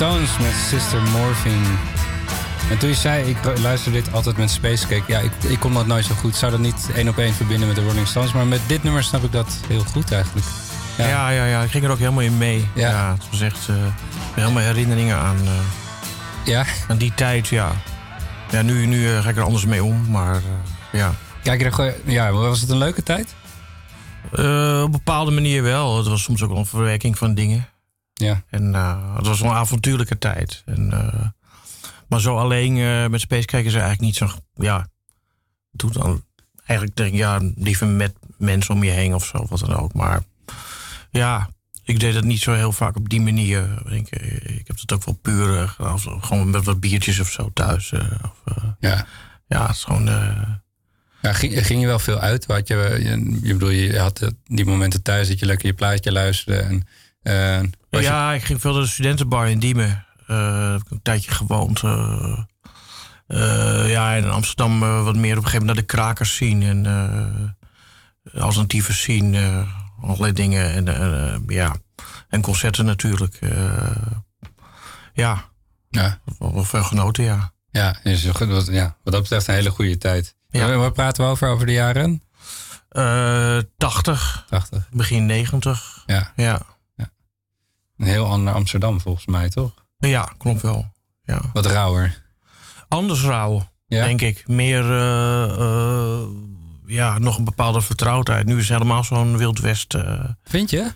Stones 0.00 0.38
met 0.38 0.54
Sister 0.68 1.02
Morphine. 1.02 1.66
En 2.70 2.78
toen 2.78 2.88
je 2.88 2.94
zei, 2.94 3.28
ik 3.28 3.36
luister 3.58 3.92
dit 3.92 4.12
altijd 4.12 4.36
met 4.36 4.50
Space 4.50 4.86
Cake. 4.86 5.02
Ja, 5.06 5.18
ik, 5.18 5.32
ik 5.48 5.58
kon 5.58 5.74
dat 5.74 5.86
nooit 5.86 6.04
zo 6.04 6.14
goed. 6.14 6.36
Zou 6.36 6.50
dat 6.50 6.60
niet 6.60 6.90
één 6.94 7.08
op 7.08 7.18
één 7.18 7.34
verbinden 7.34 7.66
met 7.66 7.76
de 7.76 7.84
Rolling 7.84 8.06
Stones. 8.06 8.32
Maar 8.32 8.46
met 8.46 8.60
dit 8.66 8.82
nummer 8.82 9.02
snap 9.02 9.24
ik 9.24 9.32
dat 9.32 9.58
heel 9.68 9.84
goed 9.84 10.12
eigenlijk. 10.12 10.46
Ja, 10.98 11.08
ja, 11.08 11.30
ja. 11.30 11.44
ja. 11.44 11.62
Ik 11.62 11.70
ging 11.70 11.84
er 11.84 11.90
ook 11.90 11.98
helemaal 11.98 12.22
in 12.22 12.38
mee. 12.38 12.68
Ja. 12.74 12.90
Ja, 12.90 13.12
het 13.12 13.30
was 13.30 13.40
echt 13.40 13.68
eh, 13.68 13.76
helemaal 14.34 14.62
herinneringen 14.62 15.16
aan, 15.16 15.36
eh, 15.36 15.50
Ja? 16.44 16.64
aan 16.88 16.96
die 16.98 17.12
tijd, 17.14 17.48
ja. 17.48 17.72
Ja, 18.50 18.62
nu, 18.62 18.86
nu 18.86 19.08
eh, 19.14 19.22
ga 19.22 19.28
ik 19.28 19.36
er 19.36 19.44
anders 19.44 19.64
mee 19.64 19.84
om, 19.84 20.10
maar 20.10 20.40
ja. 20.92 21.14
Kijk 21.42 21.60
je 21.60 21.82
er. 21.82 21.94
Ja, 22.04 22.32
was 22.32 22.60
het 22.60 22.70
een 22.70 22.78
leuke 22.78 23.02
tijd? 23.02 23.34
Op 24.32 24.38
een 24.38 24.90
bepaalde 24.90 25.30
manier 25.30 25.62
wel. 25.62 25.96
Het 25.96 26.06
was 26.06 26.22
soms 26.22 26.42
ook 26.42 26.50
wel 26.50 26.58
een 26.58 26.66
verwerking 26.66 27.18
van 27.18 27.34
dingen. 27.34 27.68
Ja. 28.20 28.42
En 28.50 28.74
eh, 28.74 29.16
het 29.16 29.26
was 29.26 29.40
een 29.40 29.48
avontuurlijke 29.48 30.18
tijd. 30.18 30.62
En, 30.66 30.92
eh, 30.92 31.26
maar 32.08 32.20
zo 32.20 32.36
alleen 32.36 32.76
eh, 32.76 33.06
met 33.06 33.20
Space 33.20 33.46
kijken 33.46 33.70
ze 33.70 33.78
eigenlijk 33.78 34.06
niet 34.06 34.16
zo... 34.16 34.38
Ja, 34.54 34.88
doe 35.70 35.92
dan 35.92 36.24
eigenlijk 36.66 36.98
denk 36.98 37.12
ik, 37.12 37.18
ja, 37.18 37.40
liever 37.56 37.86
met 37.86 38.14
mensen 38.38 38.74
om 38.74 38.84
je 38.84 38.90
heen 38.90 39.14
of 39.14 39.24
zo, 39.24 39.46
wat 39.48 39.58
dan 39.58 39.76
ook. 39.76 39.92
Maar 39.92 40.22
ja, 41.10 41.48
ik 41.84 42.00
deed 42.00 42.14
het 42.14 42.24
niet 42.24 42.40
zo 42.40 42.52
heel 42.52 42.72
vaak 42.72 42.96
op 42.96 43.08
die 43.08 43.20
manier. 43.20 43.92
Ik, 43.92 44.10
ik 44.42 44.66
heb 44.66 44.78
het 44.80 44.92
ook 44.92 45.04
wel 45.04 45.18
puur 45.22 45.68
gedaan, 45.68 46.00
gewoon 46.00 46.50
met 46.50 46.64
wat 46.64 46.80
biertjes 46.80 47.20
of 47.20 47.30
zo 47.30 47.50
thuis. 47.54 47.92
of, 47.92 48.54
Ja. 48.78 49.06
ja, 49.46 49.66
het 49.66 49.76
is 49.76 49.84
gewoon... 49.84 50.04
ja 51.22 51.32
ging, 51.32 51.66
ging 51.66 51.80
je 51.80 51.86
wel 51.86 51.98
veel 51.98 52.18
uit? 52.18 52.46
Had 52.46 52.68
je, 52.68 52.76
je, 52.76 53.38
je 53.42 53.52
bedoel, 53.52 53.70
je 53.70 53.98
had 53.98 54.32
die 54.44 54.64
momenten 54.64 55.02
thuis 55.02 55.28
dat 55.28 55.38
je 55.38 55.46
lekker 55.46 55.66
je 55.66 55.74
plaatje 55.74 56.12
luisterde. 56.12 56.82
En, 57.22 57.72
was 57.90 58.00
je- 58.00 58.06
Ja, 58.06 58.32
ik 58.32 58.42
ging 58.44 58.60
veel 58.60 58.72
naar 58.72 58.82
de 58.82 58.88
studentenbar 58.88 59.48
in 59.48 59.58
Diemen. 59.58 60.06
Eh, 60.26 60.70
heb 60.72 60.80
ik 60.80 60.90
een 60.90 61.02
tijdje 61.02 61.30
gewoond. 61.30 61.82
eh. 61.82 62.38
Eh, 63.26 63.90
ja, 63.90 64.12
in 64.12 64.30
Amsterdam 64.30 64.78
wat 64.80 65.16
meer 65.16 65.36
op 65.36 65.44
een 65.44 65.50
gegeven 65.50 65.52
moment 65.52 65.64
naar 65.66 65.74
de 65.74 65.82
krakers 65.82 66.34
zien. 66.36 66.62
En 66.62 67.56
alternatieven 68.34 68.94
zien. 68.94 69.36
allerlei 70.02 70.32
dingen. 70.32 70.86
En, 70.86 71.44
ja. 71.46 71.76
en 72.28 72.40
concerten 72.40 72.84
natuurlijk. 72.84 73.38
ja, 75.12 75.44
ja. 75.90 76.18
wel, 76.38 76.64
veel 76.64 76.82
genoten, 76.82 77.24
ja. 77.24 77.52
Ja, 77.70 77.96
is 78.02 78.24
wat, 78.26 78.66
ja, 78.66 78.96
wat 79.02 79.12
dat 79.12 79.22
betreft 79.22 79.46
een 79.48 79.54
hele 79.54 79.70
goede 79.70 79.98
tijd. 79.98 80.36
Ja. 80.48 80.66
Waar, 80.66 80.78
waar 80.78 80.92
praten 80.92 81.24
we 81.24 81.30
over, 81.30 81.48
over 81.48 81.66
de 81.66 81.72
jaren? 81.72 82.22
Eh 82.88 83.58
80, 83.76 84.44
80. 84.48 84.88
begin 84.90 85.26
90. 85.26 86.02
Ja, 86.06 86.32
Ja, 86.36 86.60
een 88.00 88.06
heel 88.06 88.26
ander 88.26 88.54
Amsterdam 88.54 89.00
volgens 89.00 89.26
mij, 89.26 89.48
toch? 89.48 89.72
ja 89.98 90.32
klopt 90.38 90.62
wel. 90.62 90.92
Ja. 91.22 91.40
Wat 91.52 91.66
rauwer. 91.66 92.22
Anders 92.88 93.22
rauw. 93.22 93.68
Ja? 93.86 94.04
denk 94.04 94.20
ik. 94.20 94.48
Meer, 94.48 94.90
eh, 94.90 95.42
eh, 95.50 96.20
ja, 96.86 97.18
nog 97.18 97.38
een 97.38 97.44
bepaalde 97.44 97.80
vertrouwdheid. 97.80 98.46
Nu 98.46 98.58
is 98.58 98.68
het 98.68 98.78
helemaal 98.78 99.04
zo'n 99.04 99.36
Wild 99.36 99.58
West. 99.58 99.94
eh, 99.94 100.24
Vind 100.44 100.70
je? 100.70 100.92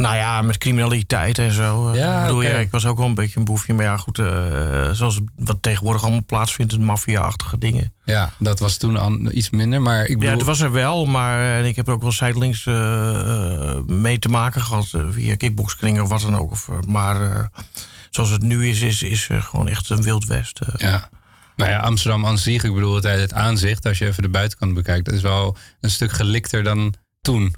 Nou 0.00 0.16
ja, 0.16 0.42
met 0.42 0.58
criminaliteit 0.58 1.38
en 1.38 1.52
zo. 1.52 1.88
eh, 1.90 1.98
Ja, 1.98 2.16
ik 2.16 2.22
bedoel, 2.26 2.42
ja, 2.42 2.56
ik 2.58 2.70
was 2.70 2.86
ook 2.86 2.98
wel 2.98 3.06
een 3.06 3.14
beetje 3.14 3.38
een 3.38 3.44
boefje. 3.44 3.74
Maar 3.74 3.84
ja, 3.84 3.96
goed, 3.96 4.18
eh, 4.18 4.90
zoals 4.92 5.20
wat 5.36 5.56
tegenwoordig 5.60 6.02
allemaal 6.02 6.24
plaatsvindt, 6.26 6.78
maffia-achtige 6.78 7.58
dingen. 7.58 7.92
Ja, 8.04 8.30
dat 8.38 8.58
was 8.58 8.76
toen 8.76 9.36
iets 9.36 9.50
minder, 9.50 9.82
maar 9.82 10.00
ik 10.04 10.14
bedoel... 10.18 10.30
Ja, 10.30 10.36
het 10.36 10.46
was 10.46 10.60
er 10.60 10.72
wel, 10.72 11.06
maar 11.06 11.58
en 11.58 11.64
ik 11.64 11.76
heb 11.76 11.86
er 11.88 11.92
ook 11.92 12.02
wel 12.02 12.12
zijdelings 12.12 12.66
eh, 12.66 13.74
eh, 13.76 13.82
mee 13.86 14.18
te 14.18 14.28
maken 14.28 14.60
gehad. 14.62 14.88
eh, 14.94 15.00
via 15.10 15.36
kickboxkringen 15.36 16.02
of 16.02 16.08
wat 16.08 16.20
dan 16.20 16.36
ook. 16.38 16.50
Of, 16.50 16.68
eh, 16.68 16.78
maar 16.86 17.22
eh, 17.32 17.44
zoals 18.10 18.30
het 18.30 18.42
nu 18.42 18.68
is, 18.68 18.80
is, 18.80 19.02
is 19.02 19.26
eh, 19.30 19.42
gewoon 19.42 19.68
echt 19.68 19.90
een 19.90 20.02
Wild 20.02 20.24
West. 20.26 20.60
eh. 20.60 20.68
Ja. 20.90 21.08
Nou 21.56 21.70
ja, 21.70 21.78
Amsterdam 21.78 22.26
aan 22.26 22.38
zich, 22.38 22.64
ik 22.64 22.74
bedoel 22.74 22.94
het, 22.94 23.04
het 23.04 23.32
aanzicht, 23.32 23.86
als 23.86 23.98
je 23.98 24.06
even 24.06 24.22
de 24.22 24.28
buitenkant 24.28 24.74
bekijkt, 24.74 25.04
dat 25.04 25.14
is 25.14 25.22
wel 25.22 25.56
een 25.80 25.90
stuk 25.90 26.12
gelikter 26.12 26.62
dan 26.62 26.94
toen. 27.20 27.54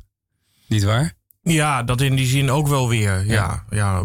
Niet 0.66 0.82
waar? 0.84 1.12
Ja, 1.42 1.82
dat 1.82 2.00
in 2.00 2.14
die 2.16 2.26
zin 2.26 2.50
ook 2.50 2.68
wel 2.68 2.88
weer. 2.88 3.26
Ja, 3.26 3.64
ja. 3.70 4.02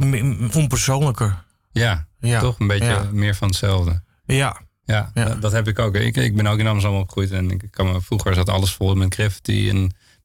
onpersoonlijker. 0.54 1.44
Ja, 1.72 2.08
Ja. 2.20 2.40
toch 2.40 2.60
een 2.60 2.68
beetje 2.68 2.86
Ja. 2.88 3.08
meer 3.12 3.36
van 3.36 3.48
hetzelfde. 3.48 4.02
Ja, 4.26 4.58
Ja, 4.86 5.12
Ja. 5.14 5.26
Dat, 5.26 5.42
dat 5.42 5.52
heb 5.52 5.68
ik 5.68 5.80
ook. 5.80 5.96
Ik, 5.96 6.16
ik 6.18 6.36
ben 6.36 6.48
ook 6.48 6.60
in 6.60 6.68
Amsterdam 6.68 7.00
opgegroeid 7.00 7.32
en 7.32 7.52
ik 7.52 7.68
kan 7.72 7.92
me, 7.92 8.02
vroeger 8.02 8.34
zat 8.34 8.50
alles 8.50 8.74
vol 8.74 8.96
met 8.96 9.14
graffiti. 9.14 9.70
En 9.70 9.76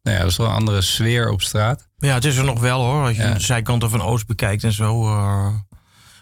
nou 0.03 0.17
ja, 0.17 0.19
dat 0.19 0.31
is 0.31 0.37
wel 0.37 0.47
een 0.47 0.53
andere 0.55 0.81
sfeer 0.83 1.29
op 1.31 1.43
straat. 1.43 1.89
ja, 1.97 2.15
het 2.15 2.25
is 2.25 2.37
er 2.37 2.45
nog 2.45 2.61
wel 2.61 2.81
hoor. 2.85 3.03
Als 3.07 3.17
je 3.17 3.33
de 3.33 3.41
zijkanten 3.41 3.91
van 3.91 4.03
Oost 4.03 4.27
bekijkt 4.27 4.65
en 4.65 4.73
zo. 4.73 5.05
eh, 5.07 5.55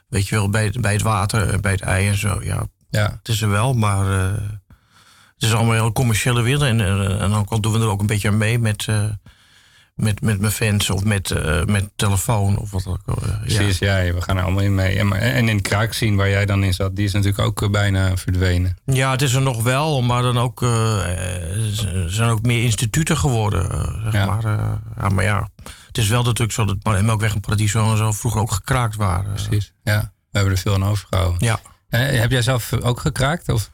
weet 0.08 0.28
je 0.28 0.34
wel, 0.34 0.50
bij, 0.50 0.64
het- 0.64 0.80
bij 0.80 0.92
het 0.92 1.02
water, 1.02 1.48
en 1.52 1.60
bij 1.60 1.72
het 1.72 1.80
ei 1.80 2.08
en 2.08 2.16
zo. 2.16 2.42
Ja, 2.42 2.66
Ja, 2.90 3.10
het 3.18 3.28
is 3.28 3.42
er 3.42 3.48
wel, 3.50 3.72
maar 3.74 4.12
eh, 4.20 4.32
het 5.34 5.42
is 5.48 5.52
allemaal 5.54 5.72
heel 5.74 5.92
commerciële 5.92 6.42
wereld. 6.42 6.62
En, 6.62 6.80
eh, 6.80 7.22
en 7.22 7.30
dan 7.30 7.46
doen 7.60 7.72
we 7.72 7.78
er 7.78 7.88
ook 7.88 8.00
een 8.00 8.06
beetje 8.06 8.28
aan 8.28 8.38
mee 8.38 8.58
met, 8.58 8.86
eh, 8.88 9.04
met, 9.94 10.20
met 10.20 10.40
mijn 10.40 10.52
fans 10.52 10.90
of 10.90 11.04
met, 11.04 11.30
eh, 11.30 11.64
met 11.64 11.90
telefoon 11.96 12.58
of 12.58 12.70
wat 12.70 12.86
ook. 12.86 13.00
eh, 13.06 13.28
ja. 13.28 13.36
precies. 13.38 13.78
Ja. 13.78 14.12
we 14.12 14.20
gaan 14.20 14.36
er 14.36 14.42
allemaal 14.42 14.62
in 14.62 14.74
mee. 14.74 14.98
En, 15.18 15.48
in 15.48 15.62
Kraak 15.62 15.92
zien 15.92 16.16
waar 16.16 16.28
jij 16.28 16.46
dan 16.46 16.64
in 16.64 16.74
zat, 16.74 16.96
die 16.96 17.04
is 17.04 17.12
natuurlijk 17.12 17.40
ook 17.40 17.62
eh, 17.62 17.70
bijna 17.70 18.16
verdwenen. 18.16 18.76
Ja, 18.84 19.10
het 19.10 19.22
is 19.22 19.32
er 19.34 19.42
nog 19.42 19.62
wel, 19.62 20.02
maar 20.02 20.22
dan 20.22 20.38
ook, 20.38 20.60
zijn 22.06 22.30
ook 22.30 22.42
meer 22.42 22.62
instituten 22.62 23.16
geworden. 23.16 23.68
zeg 24.02 24.12
Ja. 24.12 24.26
maar. 24.26 24.42
ja, 25.00 25.08
maar 25.08 25.24
ja, 25.24 25.48
het 25.86 25.98
is 25.98 26.08
wel 26.08 26.22
natuurlijk 26.22 26.52
zo 26.52 26.64
dat 26.64 27.02
Melkweg 27.02 27.34
en 27.34 27.40
Paradiso 27.40 27.90
en 27.90 27.96
zo 27.96 28.12
vroeger 28.12 28.40
ook 28.40 28.52
gekraakt 28.52 28.96
waren. 28.96 29.32
Precies. 29.32 29.72
Ja, 29.82 30.00
we 30.00 30.38
hebben 30.38 30.52
er 30.52 30.58
veel 30.58 30.74
aan 30.74 30.84
overgehouden. 30.84 31.46
Ja. 31.46 31.60
Heb 31.88 32.30
jij 32.30 32.42
zelf 32.42 32.72
ook 32.72 33.00
gekraakt? 33.00 33.48
Of? 33.48 33.70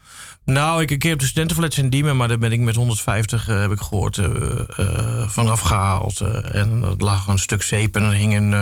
Nou, 0.46 0.82
ik 0.82 0.90
een 0.90 0.98
keer 0.98 1.12
op 1.12 1.18
de 1.18 1.26
studentenflats 1.26 1.78
in 1.78 1.90
Diemen, 1.90 2.16
maar 2.16 2.28
daar 2.28 2.38
ben 2.38 2.52
ik 2.52 2.60
met 2.60 2.74
150, 2.74 3.48
eh, 3.48 3.60
heb 3.60 3.70
ik 3.70 3.80
gehoord, 3.80 4.18
eh, 4.18 4.60
eh, 4.76 5.28
vanaf 5.28 5.60
gehaald. 5.60 6.20
eh, 6.20 6.54
en 6.54 6.82
er 6.82 6.94
lag 6.98 7.26
een 7.26 7.38
stuk 7.38 7.62
zeep 7.62 7.96
en 7.96 8.02
er 8.02 8.12
hing 8.12 8.34
een, 8.36 8.52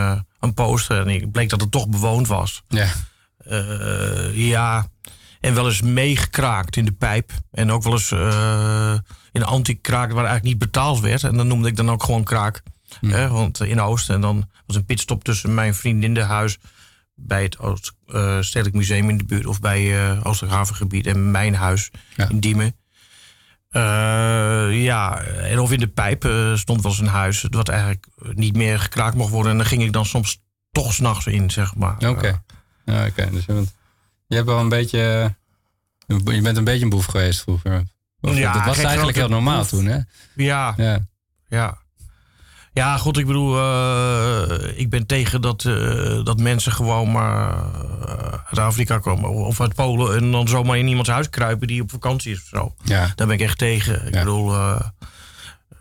een 0.41 0.55
poster. 0.55 1.01
En 1.01 1.09
ik 1.09 1.31
bleek 1.31 1.49
dat 1.49 1.61
het 1.61 1.71
toch 1.71 1.89
bewoond 1.89 2.27
was. 2.27 2.63
Ja. 2.69 2.89
Ja, 4.33 4.89
en 5.41 5.55
wel 5.55 5.67
eens 5.67 5.81
meegekraakt 5.83 6.77
in 6.77 6.85
de 6.85 6.93
pijp. 6.93 7.33
En 7.51 7.73
ook 7.73 7.83
wel 7.83 7.93
eens 7.93 8.11
in 9.33 9.41
een 9.41 9.45
anti-kraak 9.45 10.09
waar 10.13 10.25
eigenlijk 10.25 10.45
niet 10.45 10.59
betaald 10.59 11.01
werd. 11.01 11.23
En 11.25 11.37
dan 11.37 11.47
noemde 11.47 11.69
ik 11.69 11.77
dan 11.77 11.91
ook 11.91 12.03
gewoon 12.03 12.25
kraak. 12.25 12.63
Hè, 13.01 13.29
want 13.29 13.61
in 13.61 13.81
Oost. 13.81 14.11
En 14.11 14.21
dan 14.21 14.51
was 14.67 14.77
een 14.77 14.85
pitstop 14.85 15.25
tussen 15.25 15.55
mijn 15.55 15.75
vriendinnenhuis 15.75 16.59
bij 17.15 17.43
het 17.43 17.59
Oost, 17.59 17.94
eh, 18.13 18.41
Stedelijk 18.41 18.77
Museum 18.77 19.09
in 19.09 19.19
de 19.19 19.25
buurt... 19.25 19.47
of 19.47 19.61
bij 19.61 20.09
eh 20.11 20.27
Oosterhavengebied 20.27 21.07
en 21.07 21.31
mijn 21.31 21.55
huis 21.55 21.91
Ja. 22.17 22.29
in 22.29 22.41
Diemen. 22.41 22.77
Eh, 23.71 23.83
ja, 24.85 25.21
en 25.23 25.59
of 25.59 25.73
in 25.73 25.79
de 25.79 25.87
pijp 25.89 26.23
stond 26.55 26.83
wel 26.83 26.91
eens 26.93 27.01
een 27.01 27.07
huis... 27.07 27.47
wat 27.51 27.69
eigenlijk 27.69 28.07
niet 28.17 28.57
meer 28.57 28.79
gekraakt 28.79 29.17
mocht 29.17 29.31
worden. 29.31 29.53
En 29.53 29.59
daar 29.59 29.67
ging 29.67 29.83
ik 29.83 29.93
dan 29.93 30.07
soms 30.07 30.43
toch 30.73 30.95
s'nachts 30.95 31.27
in, 31.27 31.51
zeg 31.51 31.75
maar. 31.75 31.97
Oké. 32.09 32.43
Ja. 32.85 33.09
Dus 33.31 33.45
je 33.47 33.53
bent, 33.53 33.75
je 34.27 34.35
hebt 34.35 34.47
wel 34.47 34.59
een 34.59 34.69
beetje. 34.69 35.35
Je 36.07 36.41
bent 36.43 36.57
een 36.57 36.65
beetje 36.65 36.85
een 36.85 36.91
boef 36.91 37.05
geweest 37.07 37.41
vroeger. 37.43 37.83
Of, 38.21 38.37
Ja, 38.37 38.53
dat 38.53 38.65
was 38.65 38.79
eigenlijk 38.79 39.17
heel 39.17 39.29
normaal 39.29 39.59
boef. 39.59 39.69
toen, 39.69 39.85
hè? 39.87 39.99
Ja, 40.35 40.75
Ja. 40.77 40.99
Ja. 41.49 41.79
Ja, 42.75 42.97
goed, 42.97 43.19
ik 43.19 43.27
bedoel, 43.27 43.59
eh, 43.59 44.59
ik 44.75 44.91
ben 44.91 45.07
tegen 45.07 45.41
dat, 45.41 45.65
eh, 45.65 46.25
dat 46.25 46.39
mensen 46.41 46.73
gewoon 46.73 47.13
maar 47.13 47.49
eh, 47.53 48.15
uit 48.47 48.59
Afrika 48.59 48.99
komen 48.99 49.31
of 49.31 49.61
uit 49.61 49.75
Polen 49.75 50.17
en 50.17 50.31
dan 50.31 50.49
zomaar 50.49 50.79
in 50.79 50.87
iemands 50.87 51.09
huis 51.11 51.31
kruipen 51.31 51.67
die 51.67 51.83
op 51.83 51.91
vakantie 51.91 52.33
is 52.33 52.39
of 52.39 52.49
zo. 52.59 52.75
ja. 52.85 53.13
Daar 53.15 53.27
ben 53.27 53.37
ik 53.37 53.43
echt 53.43 53.59
tegen. 53.59 54.07
Ik 54.07 54.15
Ja. 54.15 54.19
bedoel, 54.19 54.53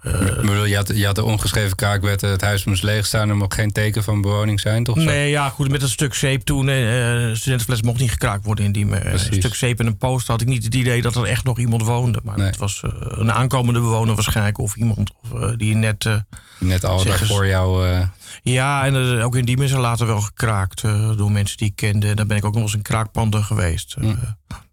Bedoel, 0.04 0.66
je, 0.66 0.76
had, 0.76 0.92
je 0.96 1.06
had 1.06 1.16
de 1.16 1.24
ongeschreven 1.24 1.76
kraakwet, 1.76 2.22
het 2.22 2.42
huis 2.42 2.64
moest 2.66 2.84
leeg 2.84 3.06
staan, 3.06 3.30
er 3.30 3.36
mocht 3.38 3.54
geen 3.54 3.72
teken 3.72 4.04
van 4.04 4.22
bewoning 4.22 4.60
zijn, 4.60 4.84
toch? 4.84 4.98
zo? 5.00 5.04
nee, 5.04 5.30
ja, 5.30 5.50
goed, 5.50 5.70
met 5.70 5.82
dat 5.82 5.90
stuk 5.90 6.14
zeep 6.14 6.42
toen, 6.42 6.70
eh 6.70 7.30
eh, 7.30 7.36
studentenfles 7.36 7.82
mocht 7.82 8.00
niet 8.00 8.12
gekraakt 8.12 8.46
worden 8.46 8.66
in 8.66 8.72
die 8.72 9.06
Een 9.06 9.20
stuk 9.20 9.56
zeep 9.56 9.80
en 9.80 9.86
een 9.86 9.98
post 9.98 10.28
had 10.28 10.42
ik 10.42 10.48
niet 10.48 10.64
het 10.64 10.76
idee 10.76 11.02
dat 11.02 11.16
er 11.16 11.24
echt 11.24 11.44
nog 11.44 11.60
iemand 11.60 11.84
woonde. 11.84 12.20
Maar 12.24 12.38
Nee. 12.38 12.46
het 12.48 12.58
was 12.58 12.82
eh, 12.84 12.92
een 13.00 13.32
aankomende 13.32 13.80
bewoner 13.80 14.16
waarschijnlijk 14.16 14.58
of 14.58 14.76
iemand 14.76 15.12
of, 15.24 15.42
eh, 15.42 15.50
die 15.58 15.76
net... 15.76 16.06
eh, 16.06 16.16
Net 16.60 16.86
al 16.86 17.00
Zeg 17.00 17.12
eens. 17.12 17.20
daarvoor 17.20 17.48
jou. 17.48 17.88
eh, 17.90 18.08
Ja, 18.44 18.86
en 18.86 19.18
eh, 19.18 19.26
ook 19.26 19.36
in 19.36 19.46
Diemen 19.46 19.66
is 19.66 19.72
er 19.72 19.80
later 19.80 20.08
wel 20.08 20.22
gekraakt 20.22 20.84
eh, 20.84 21.18
door 21.18 21.32
mensen 21.32 21.58
die 21.58 21.68
ik 21.68 21.76
kende. 21.76 22.14
Daar 22.14 22.26
ben 22.26 22.38
ik 22.38 22.46
ook 22.46 22.54
nog 22.54 22.64
eens 22.64 22.74
een 22.74 22.82
kraakpanden 22.82 23.44
geweest. 23.44 23.96
Eh, 24.02 24.10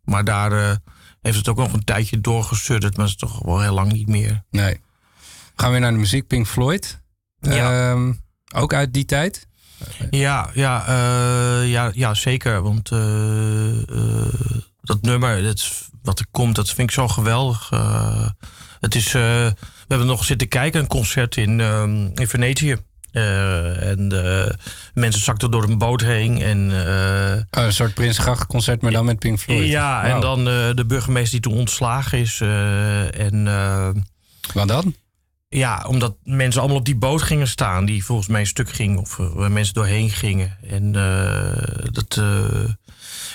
maar 0.05 0.25
daar 0.25 0.53
eh, 0.53 0.77
heeft 1.23 1.37
het 1.37 1.49
ook 1.49 1.57
nog 1.57 1.73
een 1.73 1.85
tijdje 1.85 2.21
doorgesudderd, 2.21 2.97
maar 2.97 3.07
het 3.07 3.14
is 3.14 3.21
toch 3.29 3.43
wel 3.45 3.61
heel 3.61 3.75
lang 3.75 3.93
niet 3.93 4.09
meer. 4.09 4.43
nee. 4.51 4.81
Gaan 5.61 5.68
we 5.68 5.75
weer 5.75 5.85
naar 5.85 5.94
de 5.94 5.99
muziek, 5.99 6.27
Pink 6.27 6.46
Floyd. 6.46 7.01
Ja. 7.40 7.90
Ehm, 7.90 8.12
ook 8.55 8.75
uit 8.75 8.92
die 8.92 9.05
tijd? 9.05 9.46
Ja, 10.11 10.51
ja, 10.55 10.87
eh, 10.87 11.70
ja, 11.70 11.90
ja 11.94 12.14
zeker. 12.14 12.62
Want 12.62 12.90
eh, 12.90 13.70
eh, 13.70 14.33
dat 14.81 15.03
nummer, 15.03 15.42
dat 15.42 15.88
wat 16.03 16.18
er 16.18 16.27
komt, 16.31 16.55
dat 16.57 16.68
vind 16.68 16.88
ik 16.88 16.94
zo 16.94 17.09
geweldig. 17.09 17.70
Het 18.81 18.94
is, 18.94 19.12
we 19.12 19.55
hebben 19.88 20.07
nog 20.07 20.25
zitten 20.25 20.49
kijken, 20.49 20.81
een 20.81 20.87
concert 20.87 21.37
in, 21.37 21.61
ehm, 21.61 22.09
in 22.14 22.29
Venetië. 22.29 22.77
En 23.12 24.12
mensen 24.94 25.23
zakten 25.23 25.51
door 25.51 25.62
een 25.62 25.79
boot 25.79 26.01
heen. 26.01 26.42
En, 26.42 26.70
Oh, 27.51 27.64
een 27.64 27.73
soort 27.73 28.46
concert, 28.46 28.83
maar 28.83 28.92
dan 28.92 29.05
met 29.05 29.18
Pink 29.18 29.38
Floyd. 29.38 29.68
ja, 29.68 30.03
en 30.03 30.20
dan 30.20 30.44
de 30.44 30.85
burgemeester 30.87 31.40
die 31.40 31.51
toen 31.51 31.61
ontslagen 31.61 32.18
is. 32.18 32.40
en 33.11 33.44
Wat 34.55 34.68
dan? 34.68 34.94
Ja, 35.57 35.85
omdat 35.89 36.17
mensen 36.23 36.61
allemaal 36.61 36.79
op 36.79 36.85
die 36.85 36.97
boot 36.97 37.23
gingen 37.23 37.49
staan, 37.49 37.85
die 37.85 38.05
volgens 38.05 38.29
mij 38.29 38.41
een 38.41 38.47
stuk 38.47 38.71
ging, 38.71 38.99
of 38.99 39.19
eh, 39.19 39.27
waar 39.33 39.53
mensen 39.53 39.75
doorheen 39.75 40.11
gingen. 40.11 40.59
En, 40.63 40.95
eh, 40.95 41.87
dat, 41.93 42.17
eh, 42.17 42.65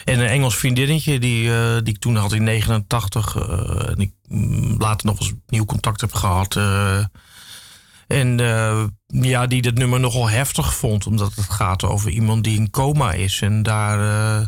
en 0.05 0.19
een 0.19 0.27
Engels 0.27 0.55
vriendinnetje 0.57 1.19
die, 1.19 1.49
die 1.83 1.93
ik 1.93 1.99
toen 1.99 2.15
had 2.15 2.33
in 2.33 2.43
89, 2.43 3.35
eh, 3.35 3.89
en 3.89 3.97
ik 3.97 4.11
mm, 4.27 4.75
later 4.77 5.05
nog 5.07 5.19
eens 5.19 5.33
nieuw 5.47 5.65
contact 5.65 6.01
heb 6.01 6.13
gehad. 6.13 6.55
eh, 6.55 7.05
en 8.07 8.37
ja, 9.07 9.47
die 9.47 9.61
dat 9.61 9.73
nummer 9.73 9.99
nogal 9.99 10.29
heftig 10.29 10.75
vond, 10.75 11.07
omdat 11.07 11.35
het 11.35 11.49
gaat 11.49 11.83
over 11.83 12.09
iemand 12.09 12.43
die 12.43 12.57
in 12.57 12.69
coma 12.69 13.11
is 13.13 13.41
en 13.41 13.63
daar 13.63 14.47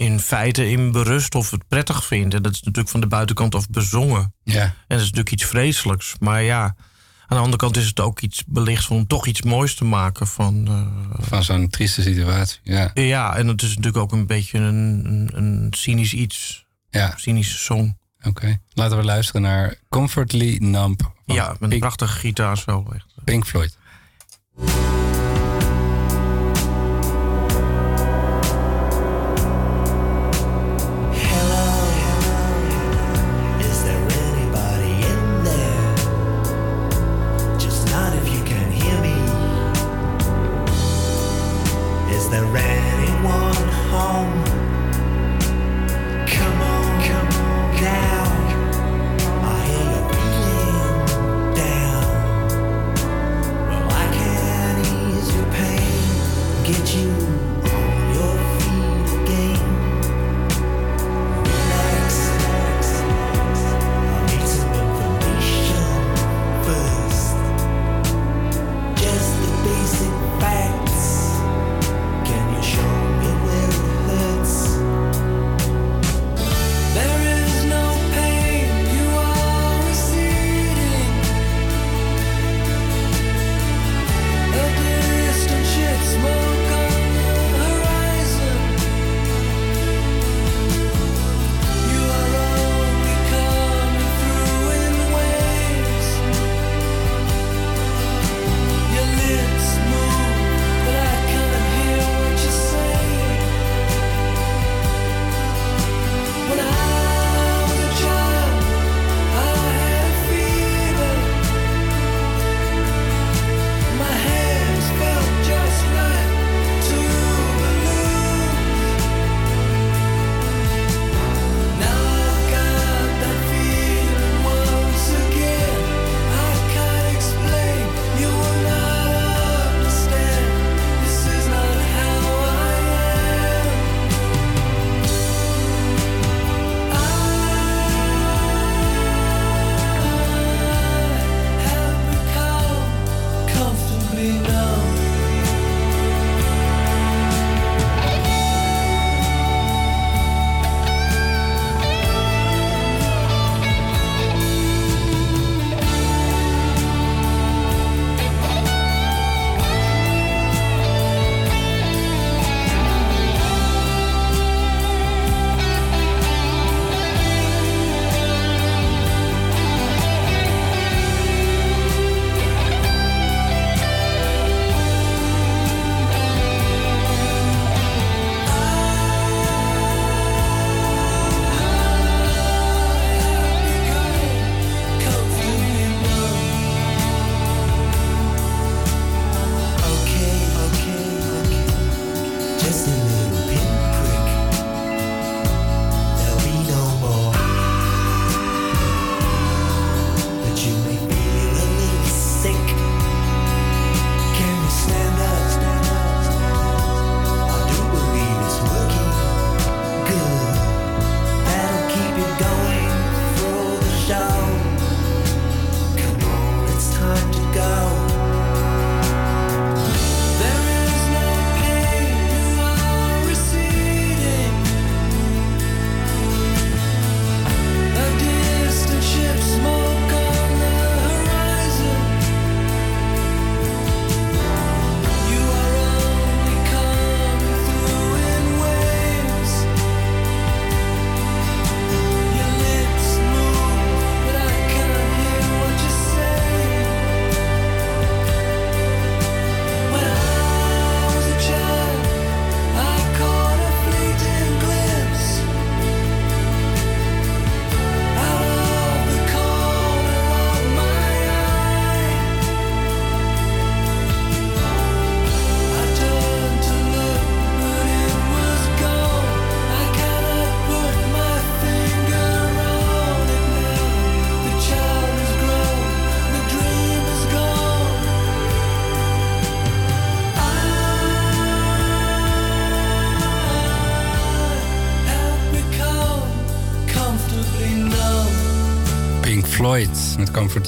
in 0.00 0.20
feite 0.20 0.70
in 0.70 0.92
berust 0.92 1.34
of 1.34 1.50
het 1.50 1.68
prettig 1.68 2.04
vindt. 2.04 2.34
En 2.34 2.42
dat 2.42 2.52
is 2.52 2.58
natuurlijk 2.60 2.88
van 2.88 3.00
de 3.00 3.06
buitenkant 3.06 3.54
af 3.54 3.68
bezongen. 3.68 4.34
Ja. 4.44 4.62
En 4.62 4.74
dat 4.88 4.98
is 4.98 5.04
natuurlijk 5.04 5.30
iets 5.32 5.44
vreselijks. 5.44 6.14
Maar 6.20 6.42
ja, 6.42 6.62
aan 6.62 6.74
de 7.28 7.34
andere 7.36 7.56
kant 7.56 7.76
is 7.76 7.86
het 7.86 8.00
ook 8.00 8.20
iets 8.20 8.42
belicht 8.46 8.90
om 8.90 9.06
toch 9.06 9.26
iets 9.26 9.42
moois 9.42 9.74
te 9.74 9.84
maken 9.84 10.26
van. 10.26 10.66
eh, 10.68 11.18
Van 11.26 11.44
zo'n 11.44 11.68
trieste 11.68 12.02
situatie. 12.02 12.60
Ja. 12.62 12.90
ja, 12.94 13.36
en 13.36 13.46
het 13.48 13.62
is 13.62 13.68
natuurlijk 13.68 13.96
ook 13.96 14.12
een 14.12 14.26
beetje 14.26 14.58
een, 14.58 15.02
een, 15.06 15.30
een 15.34 15.66
cynisch 15.70 16.14
iets. 16.14 16.66
Ja, 16.90 17.12
Cynische 17.16 17.58
song. 17.58 17.98
oké. 18.22 18.58
Laten 18.72 18.96
we 18.96 19.04
luisteren 19.04 19.42
naar 19.42 19.74
Comfortably 19.88 20.56
Numb 20.60 21.00
Ja, 21.24 21.56
met 21.60 21.72
een 21.72 21.78
prachtige 21.78 22.18
gitaar 22.18 22.58
zo. 22.58 22.86
Echt. 22.94 23.06
Pink 23.24 23.46
Floyd. 23.46 23.76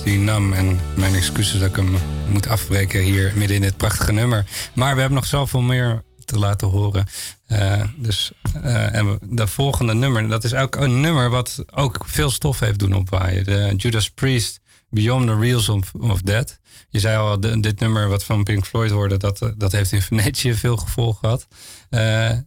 Comfort 0.03 0.25
Nam. 0.25 0.53
En 0.53 0.81
mijn 0.97 1.15
excuses 1.15 1.61
dat 1.61 1.69
ik 1.69 1.77
hem 1.77 1.97
moet 2.29 2.49
afbreken 2.49 3.01
hier 3.01 3.33
midden 3.37 3.57
in 3.57 3.63
dit 3.63 3.77
prachtige 3.77 4.13
nummer. 4.13 4.47
Maar 4.75 4.95
we 4.95 5.01
hebben 5.01 5.19
nog 5.19 5.29
zoveel 5.29 5.61
meer 5.61 6.03
te 6.25 6.39
laten 6.39 6.69
horen. 6.69 7.07
Uh, 7.49 7.83
dus 7.97 8.33
uh, 8.57 8.95
en 8.95 9.19
de 9.23 9.47
volgende 9.47 9.95
nummer, 9.95 10.29
dat 10.29 10.45
is 10.45 10.55
ook 10.55 10.77
een 10.77 11.01
nummer 11.01 11.31
wat 11.31 11.65
ook 11.75 12.05
veel 12.07 12.31
stof 12.31 12.61
heeft 12.61 12.79
doen 12.79 12.93
opwaaien. 12.93 13.77
Judas 13.77 14.11
Priest, 14.11 14.61
Beyond 14.91 15.27
the 15.27 15.39
Reels 15.39 15.69
of, 15.69 15.95
of 15.95 16.21
Death. 16.21 16.59
Je 16.89 17.01
zei 17.01 17.17
al, 17.17 17.41
dit 17.41 17.81
nummer 17.81 18.09
wat 18.09 18.25
van 18.25 18.45
Pink 18.45 18.67
Floyd 18.67 18.91
hoorde, 18.91 19.17
dat, 19.17 19.53
dat 19.57 19.73
heeft 19.73 19.93
in 19.93 20.03
Venetië 20.03 20.55
veel 20.55 20.77
gevolg 20.77 21.19
gehad. 21.19 21.47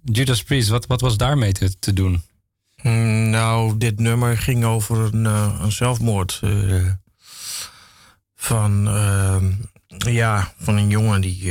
Judas 0.03 0.43
Priest, 0.43 0.69
wat, 0.69 0.85
wat 0.85 1.01
was 1.01 1.17
daarmee 1.17 1.51
te, 1.51 1.79
te 1.79 1.93
doen? 1.93 2.23
Mm, 2.81 3.29
nou, 3.29 3.77
dit 3.77 3.99
nummer 3.99 4.37
ging 4.37 4.65
over 4.65 5.13
een, 5.13 5.25
een 5.25 5.71
zelfmoord. 5.71 6.41
Van, 8.45 8.88
ehm, 8.88 9.51
ja, 10.12 10.53
van 10.58 10.77
een 10.77 10.89
jongen 10.89 11.21
die 11.21 11.43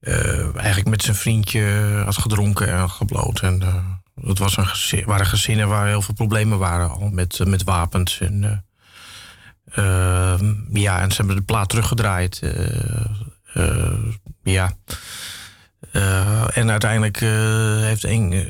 uh, 0.00 0.56
eigenlijk 0.56 0.88
met 0.88 1.02
zijn 1.02 1.16
vriendje 1.16 1.62
had 2.04 2.16
gedronken 2.16 2.68
en 2.68 2.90
gebloot. 2.90 3.40
En 3.40 3.62
uh, 3.62 3.74
het 4.28 4.38
was 4.38 4.56
een 4.56 4.66
gezin, 4.66 5.04
waren 5.04 5.26
gezinnen 5.26 5.68
waar 5.68 5.86
heel 5.86 6.02
veel 6.02 6.14
problemen 6.14 6.58
waren 6.58 6.90
al 6.90 7.08
met, 7.08 7.46
met 7.46 7.62
wapens. 7.62 8.20
En, 8.20 8.64
ja, 10.72 11.00
en 11.00 11.10
ze 11.10 11.16
hebben 11.16 11.36
de 11.36 11.42
plaat 11.42 11.68
teruggedraaid. 11.68 12.40
ja. 14.42 14.76
en 16.52 16.70
uiteindelijk 16.70 17.18
heeft 17.80 18.04
een 18.04 18.48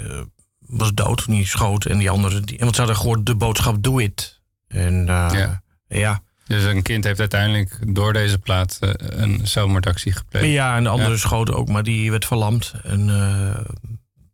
was 0.59 0.95
dood 0.95 1.25
toen 1.25 1.35
hij 1.35 1.45
schoot. 1.45 1.85
En 1.85 1.99
die 1.99 2.11
andere, 2.11 2.41
die, 2.41 2.59
want 2.59 2.75
ze 2.75 2.81
hadden 2.81 2.99
gehoord 3.01 3.27
de 3.27 3.35
boodschap 3.35 3.83
do 3.83 3.99
it. 3.99 4.41
En 4.69 5.07
ja. 5.07 5.63
ja. 5.89 6.23
Dus 6.47 6.65
een 6.65 6.83
kind 6.83 7.05
heeft 7.05 7.21
uiteindelijk 7.21 7.95
door 7.95 8.13
deze 8.13 8.39
plaat 8.39 8.79
uh, 8.81 8.91
een 8.97 9.41
zelfmoordactie 9.47 10.13
gepleegd. 10.13 10.47
Ja, 10.47 10.77
en 10.77 10.83
de 10.83 10.89
andere 10.89 11.11
ja. 11.11 11.17
schoten 11.17 11.55
ook, 11.55 11.69
maar 11.69 11.83
die 11.83 12.11
werd 12.11 12.27
verlamd. 12.27 12.75
En 12.83 13.09
uh, 13.09 13.57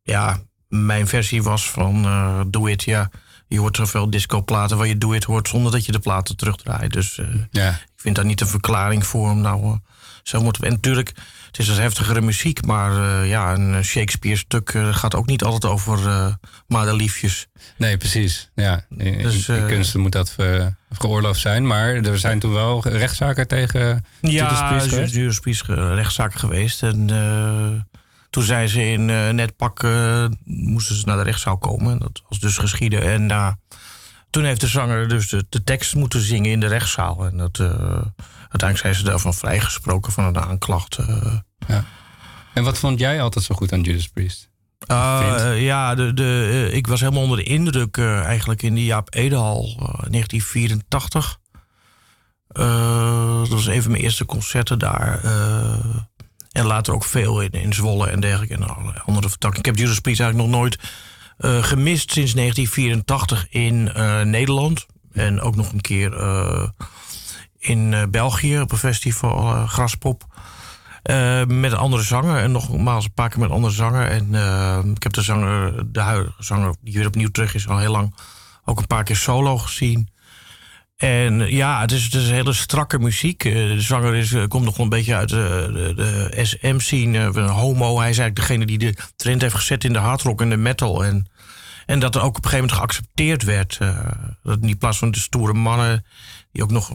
ja, 0.02 0.40
mijn 0.68 1.06
versie 1.06 1.42
was 1.42 1.70
van 1.70 2.04
uh, 2.04 2.40
Do 2.46 2.66
It, 2.66 2.82
ja. 2.82 3.10
Je 3.46 3.58
hoort 3.58 3.76
zoveel 3.76 4.10
discoplaten 4.10 4.76
waar 4.76 4.86
je 4.86 4.98
Do 4.98 5.12
It 5.12 5.24
hoort 5.24 5.48
zonder 5.48 5.72
dat 5.72 5.86
je 5.86 5.92
de 5.92 5.98
platen 5.98 6.36
terugdraait. 6.36 6.92
Dus 6.92 7.20
ja. 7.50 7.68
ik 7.68 7.96
vind 7.96 8.16
daar 8.16 8.24
niet 8.24 8.40
een 8.40 8.46
verklaring 8.46 9.06
voor 9.06 9.30
om 9.30 9.40
nou 9.40 9.78
zo 10.22 10.42
moeten 10.42 10.64
En 10.64 10.72
natuurlijk, 10.72 11.12
het 11.50 11.58
is 11.58 11.66
dus 11.66 11.76
heftigere 11.76 12.20
muziek, 12.20 12.66
maar 12.66 12.92
uh, 12.92 13.28
ja, 13.28 13.54
een 13.54 13.84
Shakespeare-stuk 13.84 14.72
uh, 14.72 14.94
gaat 14.94 15.14
ook 15.14 15.26
niet 15.26 15.44
altijd 15.44 15.72
over 15.72 15.98
uh, 15.98 16.26
madeliefjes. 16.66 17.46
Nee, 17.76 17.96
precies. 17.96 18.50
Ja, 18.54 18.84
in, 18.96 19.18
dus, 19.18 19.48
in 19.48 19.66
kunsten 19.66 20.00
moet 20.00 20.12
dat 20.12 20.30
ver, 20.30 20.76
geoorloofd 20.92 21.40
zijn, 21.40 21.66
maar 21.66 21.94
er 21.94 22.18
zijn 22.18 22.38
toen 22.38 22.52
wel 22.52 22.88
rechtszaken 22.88 23.48
tegen 23.48 24.04
ja, 24.20 25.06
Judas 25.06 25.40
Priest 25.40 25.62
rechtszaken 25.66 26.38
geweest. 26.38 26.82
En 26.82 27.06
toen 28.30 28.42
zijn 28.42 28.68
ze 28.68 28.84
in 28.84 29.04
net 29.34 29.56
pak, 29.56 29.82
moesten 30.44 30.96
ze 30.96 31.06
naar 31.06 31.16
de 31.16 31.22
rechtszaal 31.22 31.58
komen. 31.58 31.98
Dat 31.98 32.22
was 32.28 32.38
dus 32.38 32.58
geschieden. 32.58 33.02
En 33.02 33.56
toen 34.30 34.44
heeft 34.44 34.60
de 34.60 34.66
zanger 34.66 35.08
dus 35.08 35.28
de, 35.28 35.46
de, 35.48 35.64
tekst 35.64 35.94
moeten 35.94 36.20
zingen 36.20 36.50
in 36.50 36.60
de 36.60 36.66
rechtszaal. 36.66 37.26
En 37.26 37.36
dat 37.36 37.60
uiteindelijk 38.50 38.78
zijn 38.78 38.94
ze 38.94 39.02
daarvan 39.02 39.34
vrijgesproken 39.34 40.12
van 40.12 40.24
een 40.24 40.38
aanklacht. 40.38 40.98
Uh. 40.98 41.34
Ja. 41.66 41.84
En 42.54 42.64
wat 42.64 42.78
vond 42.78 42.98
jij 42.98 43.22
altijd 43.22 43.44
zo 43.44 43.54
goed 43.54 43.72
aan 43.72 43.80
Judas 43.80 44.08
Priest? 44.08 44.48
Uh, 44.90 45.52
ja, 45.62 45.94
de, 45.94 46.14
de, 46.14 46.68
ik 46.72 46.86
was 46.86 47.00
helemaal 47.00 47.22
onder 47.22 47.36
de 47.36 47.42
indruk 47.42 47.96
uh, 47.96 48.24
eigenlijk 48.24 48.62
in 48.62 48.74
die 48.74 48.84
Jaap 48.84 49.14
Edehal 49.14 49.62
1984. 50.10 51.38
dat 52.52 53.48
was 53.48 53.66
een 53.66 53.82
van 53.82 53.90
mijn 53.90 54.02
eerste 54.02 54.24
concerten 54.24 54.78
daar. 54.78 55.24
en 56.52 56.66
later 56.66 56.94
ook 56.94 57.04
veel 57.04 57.40
in, 57.40 57.50
in 57.50 57.72
Zwolle 57.72 58.08
en 58.08 58.20
dergelijke. 58.20 58.54
En 58.54 59.02
andere 59.04 59.28
vertakkingen. 59.28 59.58
Ik 59.58 59.66
heb 59.66 59.76
Judas 59.76 60.00
Priest 60.00 60.20
eigenlijk 60.20 60.50
nog 60.50 60.60
nooit 60.60 60.78
gemist 61.64 62.12
sinds 62.12 62.32
1984 62.32 63.46
in 63.50 63.82
Nederland. 64.30 64.86
En 65.12 65.40
ook 65.40 65.56
nog 65.56 65.72
een 65.72 65.80
keer 65.80 66.10
in 67.60 67.92
uh, 67.92 68.02
België 68.10 68.60
op 68.60 68.72
een 68.72 68.78
festival 68.78 69.54
uh, 69.54 69.68
Graspop. 69.68 70.24
Uh, 71.04 71.44
met 71.44 71.72
een 71.72 71.78
andere 71.78 72.02
zanger 72.02 72.36
en 72.36 72.52
nogmaals 72.52 73.04
een 73.04 73.12
paar 73.12 73.28
keer 73.28 73.38
met 73.38 73.48
een 73.48 73.54
andere 73.54 73.74
zanger. 73.74 74.06
En 74.06 74.26
ik 74.94 75.02
heb 75.02 75.12
de 75.12 75.22
zanger, 75.22 75.84
de 75.92 76.00
huidige 76.00 76.42
zanger 76.42 76.74
die 76.80 76.94
weer 76.94 77.06
opnieuw 77.06 77.30
terug 77.30 77.54
is, 77.54 77.68
al 77.68 77.78
heel 77.78 77.90
lang 77.90 78.14
ook 78.64 78.78
een 78.78 78.86
paar 78.86 79.04
keer 79.04 79.16
solo 79.16 79.58
gezien. 79.58 80.08
En 80.96 81.38
ja, 81.38 81.80
het 81.80 81.92
is, 81.92 82.02
het 82.02 82.22
hele 82.22 82.52
strakke 82.52 82.98
muziek. 82.98 83.42
De 83.42 83.80
zanger 83.80 84.14
is, 84.14 84.34
komt 84.48 84.64
nog 84.64 84.76
wel 84.76 84.84
een 84.84 84.90
beetje 84.90 85.14
uit 85.14 85.28
de, 85.28 85.92
de, 85.96 86.44
SM-scene. 86.44 87.18
Een 87.18 87.48
homo. 87.48 87.98
Hij 87.98 88.10
is 88.10 88.18
eigenlijk 88.18 88.36
degene 88.36 88.66
die 88.66 88.78
de 88.78 88.94
trend 89.16 89.42
heeft 89.42 89.54
gezet 89.54 89.84
in 89.84 89.92
de 89.92 89.98
hardrock 89.98 90.40
en 90.40 90.50
de 90.50 90.56
metal. 90.56 91.04
En, 91.04 91.30
en 91.86 91.98
dat 91.98 92.14
er 92.14 92.20
ook 92.20 92.36
op 92.36 92.44
een 92.44 92.50
gegeven 92.50 92.66
moment 92.66 92.78
geaccepteerd 92.78 93.42
werd. 93.42 93.78
dat 94.42 94.58
in 94.60 94.78
plaats 94.78 94.98
van 94.98 95.10
de 95.10 95.18
stoere 95.18 95.52
mannen 95.52 96.04
die 96.52 96.62
ook 96.62 96.70
nog 96.70 96.88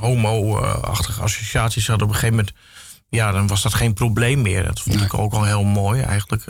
homo-achtige 0.00 1.22
associaties 1.22 1.86
hadden. 1.86 2.06
Op 2.06 2.12
een 2.12 2.18
gegeven 2.18 2.36
moment, 2.36 2.56
ja, 3.08 3.32
dan 3.32 3.46
was 3.46 3.62
dat 3.62 3.74
geen 3.74 3.94
probleem 3.94 4.42
meer. 4.42 4.64
Dat 4.64 4.80
vond 4.80 5.00
ik 5.00 5.14
ook 5.14 5.32
al 5.32 5.44
heel 5.44 5.64
mooi 5.64 6.00
eigenlijk. 6.00 6.46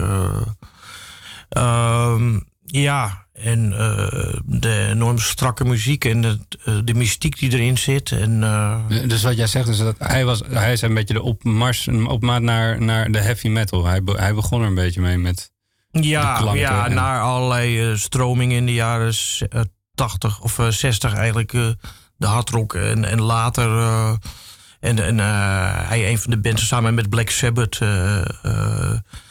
Uh, 1.56 2.20
ja, 2.64 3.26
en 3.32 3.72
uh, 3.72 4.40
de 4.44 4.86
enorm 4.90 5.18
strakke 5.18 5.64
muziek 5.64 6.04
en 6.04 6.20
de, 6.20 6.38
uh, 6.64 6.78
de 6.84 6.94
mystiek 6.94 7.38
die 7.38 7.52
erin 7.52 7.78
zit. 7.78 8.12
En, 8.12 8.40
dus 9.08 9.22
wat 9.22 9.36
jij 9.36 9.46
zegt 9.46 9.68
is 9.68 9.78
dat 9.78 9.96
hij, 9.98 10.24
was, 10.24 10.42
hij 10.48 10.72
is 10.72 10.82
een 10.82 10.94
beetje 10.94 11.14
de 11.14 11.22
opmars, 11.22 11.88
opmaat 11.88 12.42
naar, 12.42 12.82
naar 12.82 13.12
de 13.12 13.20
heavy 13.20 13.48
metal. 13.48 13.86
Hij, 13.86 14.00
hij 14.04 14.34
begon 14.34 14.60
er 14.60 14.66
een 14.66 14.74
beetje 14.74 15.00
mee 15.00 15.18
met. 15.18 15.50
Ja, 15.90 16.52
ja 16.54 16.86
en... 16.86 16.94
naar 16.94 17.20
allerlei 17.20 17.96
stromingen 17.98 18.56
in 18.56 18.66
de 18.66 18.74
jaren 18.74 19.14
80 19.94 20.40
of 20.40 20.58
60 20.68 21.14
eigenlijk 21.14 21.54
de 22.22 22.28
hardrock 22.28 22.74
en, 22.74 23.04
en 23.04 23.20
later. 23.20 23.68
Uh, 23.68 24.12
en 24.80 24.98
en 24.98 25.18
uh, 25.18 25.88
hij 25.88 26.10
een 26.10 26.18
van 26.18 26.30
de 26.30 26.38
bands 26.38 26.66
samen 26.66 26.94
met 26.94 27.08
Black 27.08 27.30
Sabbath. 27.30 27.78
Uh, 27.82 28.22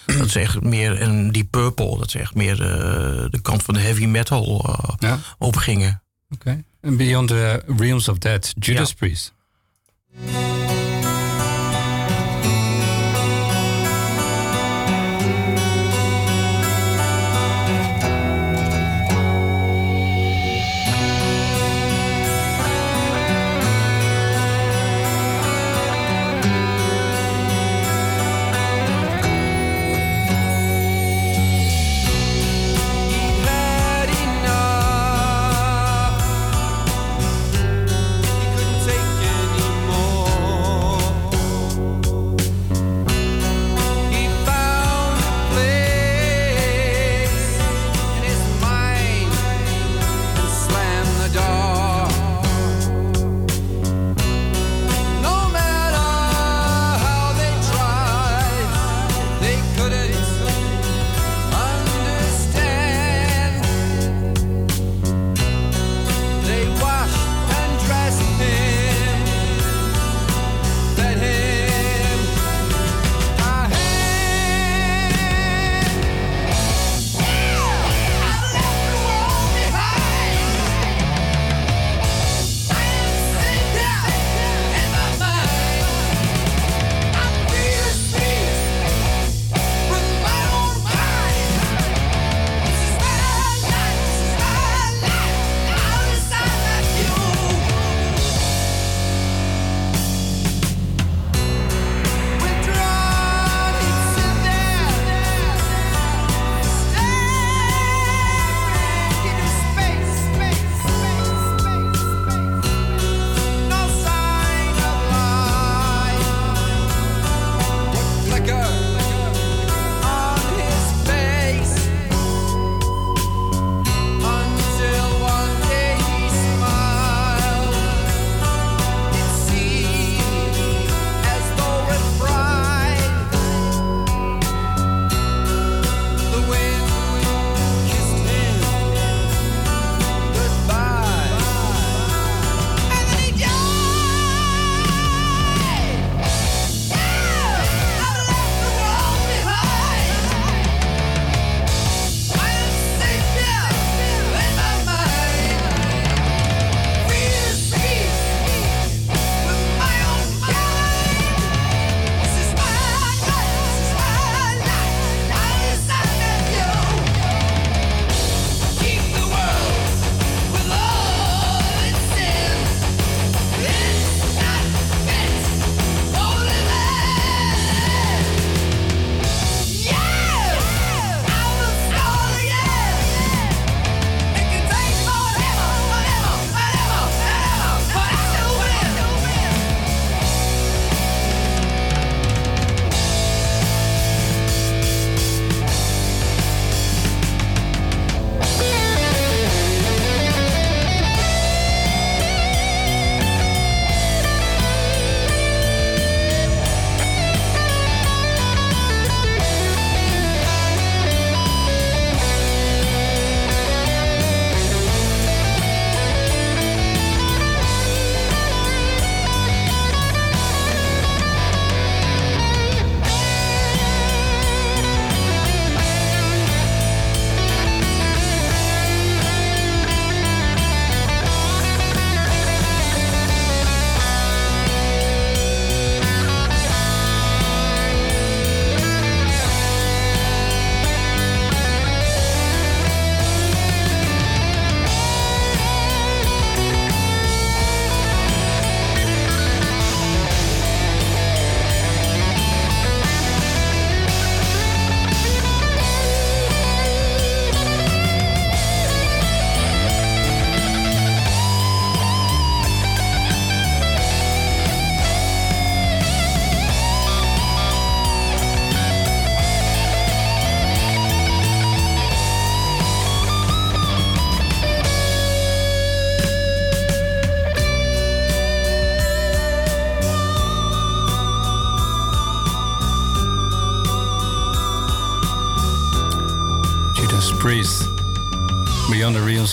dat 0.05 0.25
is 0.25 0.35
echt 0.35 0.61
meer. 0.61 0.99
En 0.99 1.31
Deep 1.31 1.47
Purple, 1.49 1.97
dat 1.97 2.07
is 2.07 2.15
echt 2.15 2.35
meer 2.35 2.57
de 2.57 3.39
kant 3.41 3.63
van 3.63 3.73
de 3.73 3.79
heavy 3.79 4.05
metal 4.05 4.77
ja. 4.99 5.19
opgingen. 5.37 6.01
Oké. 6.29 6.49
Okay. 6.49 6.63
En 6.81 6.97
Beyond 6.97 7.27
the 7.27 7.63
Realms 7.77 8.07
of 8.07 8.17
Death, 8.17 8.53
Judas 8.59 8.89
ja. 8.89 8.95
Priest. 8.97 9.33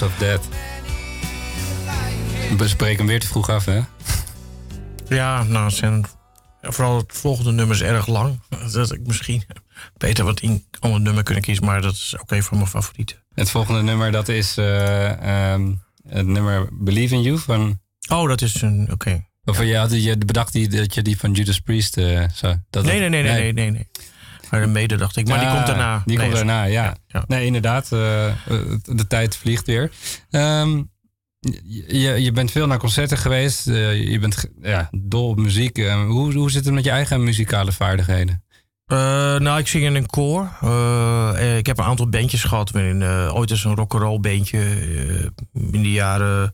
Of 0.02 0.16
Death. 0.18 0.48
We 2.56 2.68
spreken 2.68 2.96
hem 2.96 3.06
weer 3.06 3.20
te 3.20 3.26
vroeg 3.26 3.48
af, 3.50 3.64
hè? 3.64 3.80
Ja, 5.08 5.42
nou, 5.42 5.70
zijn, 5.70 6.04
vooral 6.62 6.96
het 6.96 7.12
volgende 7.12 7.52
nummer 7.52 7.76
is 7.76 7.82
erg 7.82 8.06
lang. 8.06 8.40
Dat 8.72 8.92
ik 8.92 9.06
misschien 9.06 9.42
beter 9.96 10.24
wat 10.24 10.40
in 10.40 10.64
ander 10.78 11.00
nummer 11.00 11.22
kunnen 11.22 11.42
kiezen, 11.42 11.64
maar 11.64 11.82
dat 11.82 11.92
is 11.92 12.16
ook 12.20 12.30
een 12.30 12.42
van 12.42 12.56
mijn 12.56 12.68
favorieten. 12.68 13.16
Het 13.34 13.50
volgende 13.50 13.82
nummer, 13.82 14.12
dat 14.12 14.28
is 14.28 14.56
eh, 14.56 15.52
ehm, 15.52 15.72
het 16.08 16.26
nummer 16.26 16.68
Believe 16.72 17.14
in 17.14 17.22
You 17.22 17.38
van... 17.38 17.80
Oh, 18.10 18.28
dat 18.28 18.42
is 18.42 18.62
een, 18.62 18.88
oké. 18.92 19.26
Of 19.44 19.62
je, 19.62 19.76
had, 19.76 20.02
je 20.02 20.18
bedacht 20.18 20.52
die, 20.52 20.68
dat 20.68 20.94
je 20.94 21.02
die 21.02 21.18
van 21.18 21.32
Judas 21.32 21.60
Priest 21.60 21.96
eh, 21.96 22.24
zou... 22.34 22.56
Dat 22.70 22.84
nee, 22.84 22.98
nee, 22.98 23.08
nee, 23.08 23.22
nee, 23.22 23.52
nee, 23.52 23.70
nee. 23.70 23.88
Mede 24.50 24.96
dacht 24.96 25.16
ik, 25.16 25.28
maar 25.28 25.38
die 25.38 25.48
komt 25.48 25.66
daarna. 25.66 26.02
Die 26.04 26.16
Nee, 26.16 26.26
komt 26.26 26.36
daarna, 26.36 26.62
ja. 26.64 26.96
ja. 27.06 27.24
Nee, 27.26 27.46
inderdaad. 27.46 27.84
eh, 27.92 28.32
de 28.84 29.06
tijd 29.08 29.36
vliegt 29.36 29.66
weer. 29.66 29.90
Ehm, 30.30 30.82
je, 31.88 31.98
je 32.22 32.32
bent 32.32 32.50
veel 32.50 32.66
naar 32.66 32.78
concerten 32.78 33.18
geweest. 33.18 33.66
eh, 33.68 34.08
je 34.10 34.18
bent 34.18 34.44
ja, 34.62 34.88
dol 34.92 35.28
op 35.28 35.38
muziek. 35.38 35.78
Eh, 35.78 36.04
hoe, 36.04 36.34
hoe 36.34 36.50
zit 36.50 36.64
het 36.64 36.74
met 36.74 36.84
je 36.84 36.90
eigen 36.90 37.24
muzikale 37.24 37.72
vaardigheden? 37.72 38.42
Eh, 38.86 38.98
nou, 39.38 39.58
ik 39.58 39.66
zing 39.68 39.84
in 39.84 39.94
een 39.94 40.06
koor. 40.06 40.42
Ik 41.58 41.66
heb 41.66 41.78
een 41.78 41.84
aantal 41.84 42.08
bandjes 42.08 42.44
gehad. 42.44 42.70
eh, 43.02 43.34
ooit 43.34 43.50
eens 43.50 43.64
een 43.64 43.74
rock'n'roll 43.74 44.20
bandje. 44.20 44.58
in 45.52 45.82
de 45.82 45.92
jaren... 45.92 46.52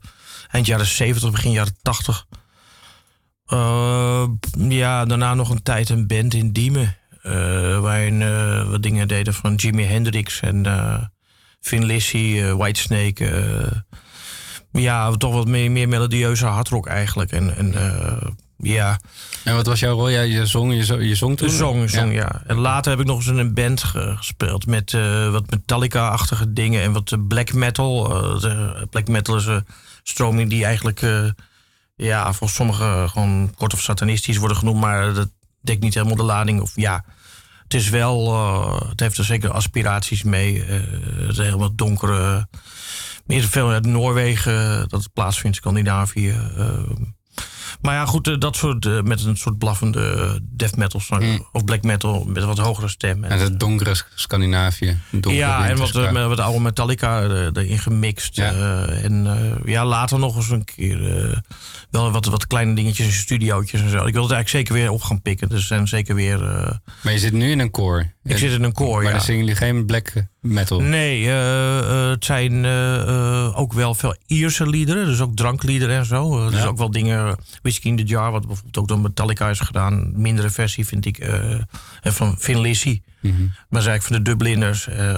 Eind 0.50 0.66
jaren 0.66 0.86
70, 0.86 1.30
begin 1.30 1.50
jaren 1.50 1.76
80. 1.82 2.26
Eh, 3.46 4.26
ja, 4.68 5.04
daarna 5.04 5.34
nog 5.34 5.50
een 5.50 5.62
tijd 5.62 5.88
een 5.88 6.06
band 6.06 6.34
in 6.34 6.52
Diemen. 6.52 6.96
Eh, 7.24 7.78
waarin 7.80 8.22
eh, 8.22 8.68
wat 8.70 8.82
dingen 8.82 9.08
deden 9.08 9.34
van 9.34 9.54
Jimi 9.54 9.82
Hendrix 9.84 10.40
en 10.40 10.66
eh 10.66 10.98
Vin 11.60 11.84
Lissy, 11.84 12.42
Whitesnake. 12.42 13.84
ja, 14.72 15.10
toch 15.10 15.32
wat 15.32 15.46
meer, 15.48 15.70
meer 15.70 15.88
melodieuze 15.88 16.46
hardrock 16.46 16.86
eigenlijk. 16.86 17.32
En, 17.32 17.56
en 17.56 17.74
ja... 18.56 19.00
En 19.44 19.54
wat 19.54 19.66
was 19.66 19.80
jouw 19.80 19.94
rol? 19.94 20.08
Ja, 20.08 20.20
je 20.20 20.46
zong, 20.46 20.74
je, 20.74 20.84
zo- 20.84 21.00
je 21.00 21.14
zong 21.14 21.36
toen? 21.36 21.50
Zong, 21.50 21.90
zong 21.90 22.14
ja. 22.14 22.42
En 22.46 22.56
later 22.56 22.90
heb 22.90 23.00
ik 23.00 23.06
nog 23.06 23.16
eens 23.16 23.26
in 23.26 23.38
een 23.38 23.54
band 23.54 23.82
ge- 23.82 24.14
gespeeld 24.16 24.66
met 24.66 24.92
wat 25.30 25.50
Metallica-achtige 25.50 26.52
dingen 26.52 26.82
en 26.82 26.92
wat 26.92 27.28
black 27.28 27.52
metal. 27.52 28.08
Black 28.90 29.08
metal 29.08 29.36
is 29.36 29.46
een 29.46 29.66
stroming 30.02 30.50
die 30.50 30.64
eigenlijk, 30.64 31.02
eh, 31.02 31.24
ja, 31.96 32.32
voor 32.32 32.48
sommigen 32.48 33.10
gewoon 33.10 33.54
kort 33.56 33.72
of 33.72 33.80
satanistisch 33.80 34.36
worden 34.36 34.56
genoemd, 34.56 34.80
maar 34.80 35.14
dat 35.14 35.30
dekt 35.64 35.82
niet 35.82 35.94
helemaal 35.94 36.16
de 36.16 36.22
lading. 36.22 36.60
Of 36.60 36.72
ja, 36.74 37.04
het 37.62 37.74
is 37.74 37.88
wel, 37.88 38.32
eh, 38.32 38.88
het 38.88 39.00
heeft 39.00 39.18
er 39.18 39.24
zeker 39.24 39.50
aspiraties 39.50 40.22
mee. 40.22 40.64
Eh, 40.64 40.80
het 41.26 41.36
helemaal 41.36 41.74
donkere, 41.74 42.48
meer 43.26 43.42
veel 43.42 43.70
uit 43.70 43.86
Noorwegen 43.86 44.88
dat 44.88 45.02
het 45.02 45.12
plaatsvindt, 45.12 45.56
Scandinavië. 45.56 46.34
Maar 47.80 47.94
ja, 47.94 48.06
goed, 48.06 48.28
eh, 48.28 48.38
dat 48.38 48.56
soort, 48.56 48.86
eh, 48.86 49.00
met 49.00 49.24
een 49.24 49.36
soort 49.36 49.58
blaffende 49.58 50.00
eh, 50.00 50.40
death 50.42 50.76
metal 50.76 51.00
song, 51.00 51.46
of 51.52 51.64
black 51.64 51.82
metal 51.82 52.24
met 52.24 52.44
wat 52.44 52.58
hogere 52.58 52.88
stem. 52.88 53.24
En, 53.24 53.30
En 53.30 53.38
het 53.38 53.60
donkere 53.60 53.94
Scandinavië. 54.14 54.98
donkere 55.10 55.34
ja, 55.34 55.68
en 55.68 55.76
wat, 55.76 56.12
met 56.12 56.26
wat 56.26 56.40
oude 56.40 56.60
Metallica 56.60 57.22
erin 57.52 57.78
gemixt. 57.78 58.36
Ja. 58.36 58.52
en 58.86 59.28
ja, 59.64 59.86
later 59.86 60.18
nog 60.18 60.36
eens 60.36 60.50
een 60.50 60.64
keer 60.64 61.42
wel 61.90 62.10
wat, 62.10 62.24
wat 62.24 62.46
kleine 62.46 62.74
dingetjes 62.74 63.06
in 63.06 63.12
studiootjes 63.12 63.80
en 63.80 63.90
zo. 63.90 64.04
Ik 64.04 64.12
wil 64.12 64.22
het 64.22 64.32
eigenlijk 64.32 64.48
zeker 64.48 64.74
weer 64.74 64.90
op 64.90 65.02
gaan 65.02 65.22
pikken. 65.22 65.48
Dus 65.48 65.66
zijn 65.66 65.88
zeker 65.88 66.14
weer... 66.14 66.38
Maar 67.02 67.12
je 67.12 67.18
zit 67.18 67.32
nu 67.32 67.50
in 67.50 67.58
een 67.58 67.70
koor. 67.70 68.12
ik 68.24 68.38
zit 68.38 68.52
in 68.52 68.62
een 68.62 68.72
koor, 68.72 68.94
Maar 68.94 69.04
ja. 69.04 69.10
dan 69.10 69.20
zingen 69.20 69.40
jullie 69.40 69.56
geen 69.56 69.86
black 69.86 70.12
metal. 70.40 70.80
Nee, 70.80 71.28
het 71.28 72.24
zijn 72.24 72.66
ook 73.54 73.72
wel 73.72 73.94
veel 73.94 74.16
Ierse 74.26 74.68
liederen. 74.68 75.06
Dus 75.06 75.20
ook 75.20 75.36
drankliederen 75.36 75.96
en 75.96 76.06
zo. 76.06 76.50
Dus 76.50 76.64
ook 76.64 76.78
wel 76.78 76.90
dingen, 76.90 77.38
Whiskey 77.74 77.90
in 77.90 77.96
the 77.96 78.02
Jar, 78.12 78.30
wat 78.30 78.46
bijvoorbeeld 78.46 78.76
ook 78.78 78.88
door 78.88 78.98
Metallica 78.98 79.48
is 79.48 79.60
gedaan. 79.60 80.20
Mindere 80.20 80.50
versie 80.50 80.86
vind 80.86 81.06
ik. 81.06 81.18
eh, 81.18 81.50
en 82.00 82.12
van 82.12 82.36
Vin 82.38 82.60
Lissy. 82.60 83.02
Mhm. 83.20 83.46
Maar 83.68 83.82
zei 83.82 83.94
ik 83.96 84.02
van 84.02 84.16
de 84.16 84.22
Dubliners. 84.22 84.86
eh, 84.88 85.08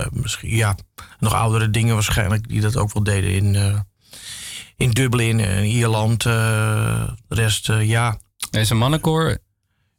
eh, 0.00 0.06
misschien, 0.12 0.50
ja, 0.56 0.76
nog 1.18 1.32
oudere 1.34 1.70
dingen 1.70 1.94
waarschijnlijk. 1.94 2.48
Die 2.48 2.60
dat 2.60 2.76
ook 2.76 2.92
wel 2.92 3.02
deden 3.04 3.30
in, 3.30 3.54
eh, 3.54 3.78
in 4.76 4.90
Dublin 4.90 5.40
en 5.40 5.64
Ierland. 5.64 6.26
eh, 6.26 6.32
de 7.28 7.34
rest, 7.34 7.68
eh, 7.68 7.88
ja. 7.88 8.18
Deze 8.50 8.74
mannenkoor. 8.74 9.38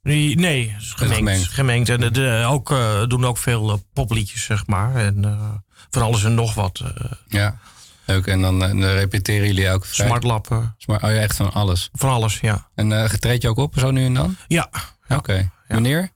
Nee, 0.01 0.75
is 0.79 0.93
gemengd. 0.95 1.47
gemengd. 1.47 1.89
En 1.89 1.99
de, 1.99 2.11
de- 2.11 2.43
ook, 2.47 2.71
eh, 2.71 3.03
doen 3.07 3.25
ook 3.25 3.37
veel 3.37 3.71
eh, 3.71 3.77
popliedjes, 3.93 4.43
zeg 4.43 4.67
maar. 4.67 4.95
En 4.95 5.25
eh, 5.25 5.49
van 5.89 6.01
alles 6.01 6.23
en 6.23 6.33
nog 6.33 6.53
wat. 6.53 6.79
eh, 6.79 7.11
Ja. 7.27 7.59
Leuk. 8.05 8.27
En 8.27 8.41
dan, 8.41 8.63
eh, 8.63 8.69
dan 8.69 8.83
repeteren 8.83 9.47
jullie 9.47 9.67
elke 9.67 9.87
vrijdag. 9.87 10.07
smartlappen, 10.07 10.75
Smart. 10.77 11.03
Oh 11.03 11.09
ja, 11.09 11.15
echt 11.15 11.35
van 11.35 11.53
alles. 11.53 11.89
van 11.93 12.09
alles, 12.09 12.39
ja. 12.39 12.69
En 12.75 12.91
eh 12.91 13.09
treed 13.09 13.41
je 13.41 13.49
ook 13.49 13.57
op 13.57 13.79
zo 13.79 13.91
nu 13.91 14.05
en 14.05 14.13
dan? 14.13 14.35
Ja. 14.47 14.69
Oké. 15.07 15.51
Wanneer? 15.67 16.09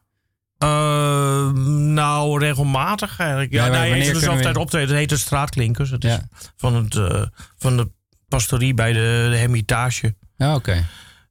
Eh, 0.57 1.49
nou, 1.77 2.39
regelmatig 2.39 3.19
eigenlijk. 3.19 3.51
Ja, 3.51 3.67
maar 3.67 3.89
nee, 3.89 4.13
dus 4.13 4.27
altijd 4.27 4.57
optreden. 4.57 4.87
Het 4.87 4.97
heet 4.97 5.09
de 5.09 5.17
Straatklinkers. 5.17 5.89
Het 5.89 6.03
is 6.03 6.17
van, 6.55 6.75
het, 6.75 6.95
eh, 6.95 7.23
van 7.57 7.77
de 7.77 7.91
pastorie 8.27 8.73
bij 8.73 8.93
de, 8.93 9.27
de 9.29 9.37
Hermitage. 9.37 10.15
Ja, 10.37 10.55
oké. 10.55 10.85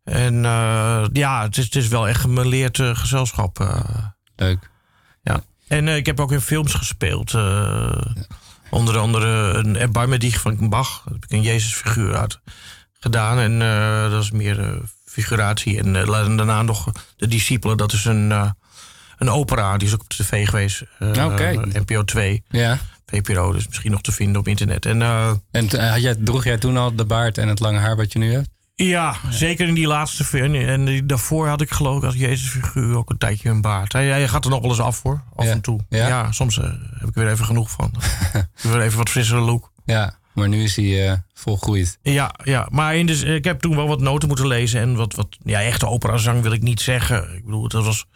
En 0.04 0.42
ja, 1.12 1.42
het 1.42 1.56
is, 1.56 1.64
het 1.64 1.76
is 1.76 1.88
wel 1.88 2.08
echt 2.08 2.20
gemeleerd 2.20 2.80
gezelschap. 2.82 3.80
Leuk. 4.36 4.70
ja. 5.22 5.42
En 5.68 5.88
ik 5.88 6.06
heb 6.06 6.20
ook 6.20 6.32
in 6.32 6.40
films 6.40 6.74
gespeeld. 6.74 7.34
Onder 8.70 8.98
andere 8.98 9.52
een 9.52 9.76
Erbarme 9.76 10.18
dich 10.18 10.40
van 10.40 10.68
Bach. 10.68 11.02
Daar 11.04 11.14
heb 11.14 11.24
ik 11.24 11.30
een 11.30 11.42
Jezusfiguur 11.42 12.16
uit 12.16 12.40
gedaan. 13.00 13.38
En 13.38 13.62
eh, 13.62 14.10
dat 14.10 14.22
is 14.22 14.30
meer 14.30 14.60
eh, 14.60 14.72
figuratie. 15.04 15.78
En 15.78 15.96
eh, 15.96 16.06
daarna 16.36 16.62
nog 16.62 16.92
De 17.16 17.28
Discipelen. 17.28 17.76
Dat 17.76 17.92
is 17.92 18.04
een, 18.04 18.30
een 19.18 19.30
opera. 19.30 19.76
Die 19.76 19.88
is 19.88 19.94
ook 19.94 20.02
op 20.02 20.10
de 20.16 20.24
tv 20.24 20.48
geweest. 20.48 20.82
Oké. 21.00 21.60
NPO 21.72 22.04
2. 22.04 22.42
Ja. 22.48 22.78
VPRO, 23.06 23.52
dus 23.52 23.66
misschien 23.66 23.90
nog 23.90 24.00
te 24.00 24.12
vinden 24.12 24.40
op 24.40 24.48
internet. 24.48 24.86
En 24.86 25.02
En 25.50 25.90
had 25.90 26.02
jij, 26.02 26.14
droeg 26.14 26.44
jij 26.44 26.58
toen 26.58 26.76
al 26.76 26.94
de 26.94 27.04
baard 27.04 27.38
en 27.38 27.48
het 27.48 27.60
lange 27.60 27.78
haar 27.78 27.96
wat 27.96 28.12
je 28.12 28.18
nu 28.18 28.32
hebt? 28.32 28.48
Ja, 28.76 29.16
zeker 29.30 29.68
in 29.68 29.74
die 29.74 29.86
laatste 29.86 30.24
film. 30.24 30.54
En 30.54 30.84
die- 30.84 31.06
daarvoor 31.06 31.48
had 31.48 31.60
ik 31.60 31.70
geloof 31.70 31.96
ik 31.98 32.04
als 32.04 32.14
Jezusfiguur 32.14 32.96
ook 32.96 33.10
een 33.10 33.18
tijdje 33.18 33.48
een 33.48 33.60
baard. 33.60 33.92
Hij, 33.92 34.06
hij 34.08 34.28
gaat 34.28 34.44
er 34.44 34.50
nog 34.50 34.60
wel 34.60 34.70
eens 34.70 34.80
af 34.80 35.02
hoor, 35.02 35.22
af 35.36 35.44
Ja. 35.44 35.50
en 35.50 35.60
toe. 35.60 35.80
Ja? 35.88 36.08
Ja, 36.08 36.32
soms 36.32 36.58
eh, 36.58 36.64
heb 36.98 37.08
ik 37.08 37.14
weer 37.14 37.28
even 37.30 37.44
genoeg 37.44 37.70
van. 37.70 37.92
ik 38.56 38.70
wil 38.70 38.80
even 38.80 38.98
wat 38.98 39.08
frissere 39.10 39.40
look. 39.40 39.72
Ja. 39.84 40.18
Maar 40.34 40.48
nu 40.48 40.62
is 40.62 40.76
hij 40.76 41.08
eh, 41.10 41.16
volgroeid. 41.34 41.98
Ja, 42.02 42.34
ja, 42.44 42.68
maar 42.70 42.96
in 42.96 43.06
de, 43.06 43.12
ik 43.34 43.44
heb 43.44 43.60
toen 43.60 43.76
wel 43.76 43.88
wat 43.88 44.00
noten 44.00 44.28
moeten 44.28 44.46
lezen. 44.46 44.80
En 44.80 44.94
wat, 44.96 45.14
wat 45.14 45.36
ja, 45.44 45.62
echte 45.62 45.86
operazang 45.88 46.42
wil 46.42 46.52
ik 46.52 46.62
niet 46.62 46.80
zeggen. 46.80 47.34
Ik 47.36 47.44
bedoel, 47.44 47.68
dat 47.68 47.84
was... 47.84 48.06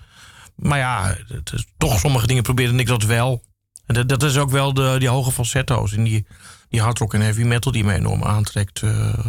Maar 0.57 0.79
ja, 0.79 1.17
het 1.29 1.53
is, 1.53 1.67
toch 1.79 1.99
sommige 1.99 2.27
dingen 2.27 2.43
probeerde 2.43 2.79
ik 2.79 2.87
dat 2.87 3.03
wel. 3.03 3.43
En 3.87 3.95
dat, 3.95 4.09
dat 4.09 4.23
is 4.23 4.37
ook 4.37 4.51
wel 4.51 4.75
de, 4.75 4.97
die 4.99 5.09
hoge 5.09 5.33
falsetto's. 5.33 5.93
En 5.93 6.05
die, 6.05 6.27
die 6.69 6.81
hardrock 6.81 7.15
en 7.15 7.21
heavy 7.21 7.43
metal 7.43 7.73
die 7.73 7.85
me 7.85 7.95
enorm 7.95 8.25
aantrekt. 8.25 8.83
eh, 8.83 9.27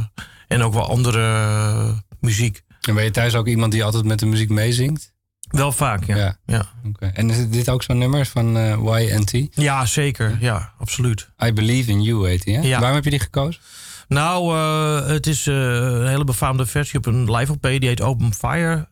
en 0.51 0.63
ook 0.63 0.73
wel 0.73 0.87
andere 0.89 1.21
eh, 1.21 1.89
muziek. 2.19 2.61
En 2.81 2.95
ben 2.95 3.03
je 3.03 3.11
thuis 3.11 3.35
ook 3.35 3.47
iemand 3.47 3.71
die 3.71 3.83
altijd 3.83 4.05
met 4.05 4.19
de 4.19 4.25
muziek 4.25 4.49
meezingt? 4.49 5.13
Wel 5.49 5.71
vaak, 5.71 6.03
ja. 6.05 6.17
Ja. 6.17 6.37
Ja, 6.45 6.71
Oké. 6.87 7.05
En 7.05 7.29
is 7.29 7.49
dit 7.49 7.69
ook 7.69 7.83
zo'n 7.83 7.97
nummer 7.97 8.25
van 8.25 8.57
eh 8.57 9.09
YNT? 9.09 9.47
ja 9.55 9.85
zeker. 9.85 10.37
Ja, 10.39 10.73
absoluut. 10.79 11.29
I 11.45 11.53
Believe 11.53 11.91
in 11.91 12.01
You 12.01 12.27
heet 12.27 12.45
hè? 12.45 12.59
Ja. 12.59 12.77
Waarom 12.79 12.95
heb 12.95 13.03
je 13.03 13.09
die 13.09 13.19
gekozen? 13.19 13.61
Nou, 14.07 14.55
eh, 14.55 15.07
het 15.07 15.27
is 15.27 15.45
een 15.45 16.07
hele 16.07 16.23
befaamde 16.23 16.65
versie 16.65 16.97
op 16.97 17.05
een 17.05 17.31
live 17.31 17.51
op 17.51 17.61
die 17.61 17.87
heet 17.87 18.01
Open 18.01 18.33
Fire. 18.33 18.87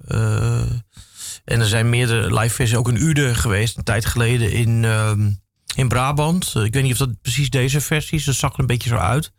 En 1.45 1.59
er 1.59 1.67
zijn 1.67 1.89
meerdere 1.89 2.39
live 2.39 2.55
versies, 2.55 2.75
ook 2.77 2.89
in 2.89 3.01
Uden 3.01 3.35
geweest, 3.35 3.77
een 3.77 3.83
tijd 3.83 4.05
geleden 4.05 4.51
in, 4.51 4.85
ehm, 4.85 5.29
in 5.75 5.87
Brabant. 5.87 6.53
Ik 6.55 6.73
weet 6.73 6.83
niet 6.83 6.91
of 6.91 6.97
dat 6.97 7.21
precies 7.21 7.49
deze 7.49 7.81
versie 7.81 8.17
is, 8.17 8.23
dat 8.25 8.35
zag 8.35 8.53
er 8.53 8.59
een 8.59 8.65
beetje 8.65 8.89
zo 8.89 8.95
uit. 8.95 9.31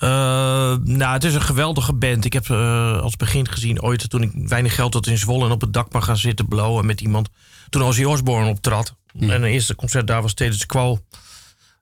Eh, 0.00 0.76
nou, 0.82 1.12
het 1.12 1.24
is 1.24 1.34
een 1.34 1.42
geweldige 1.42 1.92
band. 1.92 2.24
Ik 2.24 2.32
heb 2.32 2.50
eh, 2.50 3.00
als 3.00 3.16
begin 3.16 3.48
gezien 3.48 3.82
ooit 3.82 4.10
toen 4.10 4.22
ik 4.22 4.30
weinig 4.34 4.74
geld 4.74 4.94
had 4.94 5.06
in 5.06 5.18
Zwolle 5.18 5.44
en 5.44 5.50
op 5.50 5.60
het 5.60 5.72
dak 5.72 5.92
maar 5.92 6.02
gaan 6.02 6.16
zitten 6.16 6.48
blowen 6.48 6.86
met 6.86 7.00
iemand. 7.00 7.28
Toen 7.68 7.82
Ozzy 7.82 8.04
Osbourne 8.04 8.48
optrad. 8.48 8.94
En 9.18 9.28
het 9.28 9.42
eerste 9.42 9.74
concert 9.74 10.06
daar 10.06 10.22
was 10.22 10.30
Status 10.30 10.66
Quo. 10.66 10.98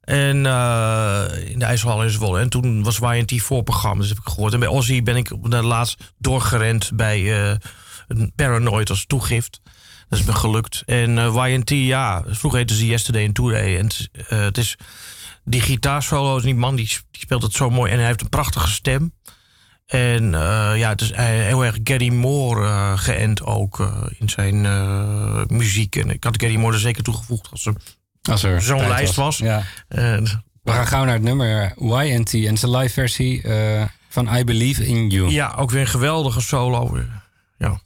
En 0.01 0.47
eh, 0.47 1.25
in 1.45 1.59
de 1.59 1.65
IJsselhal 1.65 2.03
in 2.03 2.11
Zwolle. 2.11 2.41
En 2.41 2.49
toen 2.49 2.83
was 2.83 2.99
YNT 2.99 3.43
voorprogramma, 3.43 4.01
dus 4.01 4.09
heb 4.09 4.19
ik 4.19 4.29
gehoord. 4.29 4.53
En 4.53 4.61
bij 4.61 4.69
Ozzy 4.69 5.03
ben 5.03 5.17
ik 5.17 5.33
op 5.33 5.51
de 5.51 5.63
laatst 5.63 6.13
doorgerend 6.19 6.91
bij 6.95 7.33
een 8.09 8.33
Paranoid 8.37 8.91
als 8.91 9.07
toegift. 9.07 9.61
Dat 10.09 10.19
is 10.19 10.25
me 10.25 10.33
gelukt. 10.33 10.83
En 10.87 11.19
YNT, 11.19 11.71
ja, 11.71 12.25
vroeger 12.27 12.59
heette 12.59 12.75
ze 12.75 12.87
Yesterday 12.87 13.27
and 13.27 13.35
Today. 13.35 13.79
En 13.79 13.91
het, 14.37 14.59
is, 14.59 14.77
die 15.49 15.61
gitaarsolo 15.61 16.37
is 16.37 16.43
die 16.43 16.55
man 16.55 16.77
die, 16.77 16.97
speelt 17.11 17.43
het 17.43 17.53
zo 17.53 17.71
mooi 17.71 17.93
en 17.93 17.99
hij 17.99 18.07
heeft 18.07 18.21
een 18.21 18.29
prachtige 18.29 18.71
stem. 18.71 19.13
En 19.87 20.35
eh, 20.35 20.73
ja, 20.77 20.89
het 20.89 21.01
is 21.01 21.11
eh, 21.11 21.25
heel 21.25 21.65
erg 21.65 21.79
Gary 21.85 22.13
Moore 22.13 22.67
eh, 22.67 22.99
geënt 22.99 23.45
ook 23.45 23.93
in 24.19 24.29
zijn 24.29 24.61
muziek. 25.57 25.97
En 25.97 26.11
ik 26.11 26.25
had 26.25 26.41
Gary 26.41 26.57
Moore 26.57 26.75
er 26.75 26.81
zeker 26.81 27.03
toegevoegd 27.03 27.49
als, 27.51 27.69
als 28.23 28.43
er 28.43 28.63
zo'n 28.63 28.89
lijst 28.89 29.15
was. 29.15 29.39
Ja. 29.39 29.63
We 30.63 30.75
gaan 30.75 30.87
gauw 30.87 31.05
naar 31.05 31.15
het 31.15 31.23
nummer 31.23 31.75
YNT. 31.77 32.35
En 32.35 32.57
zijn 32.57 32.77
live 32.77 32.93
versie 32.93 33.45
van 34.09 34.37
I 34.37 34.45
Believe 34.45 34.87
in 34.87 35.09
You. 35.09 35.31
Ja, 35.31 35.55
ook 35.57 35.71
weer 35.71 35.81
een 35.81 35.87
geweldige 35.87 36.41
solo. 36.41 36.99
Ja. 37.59 37.81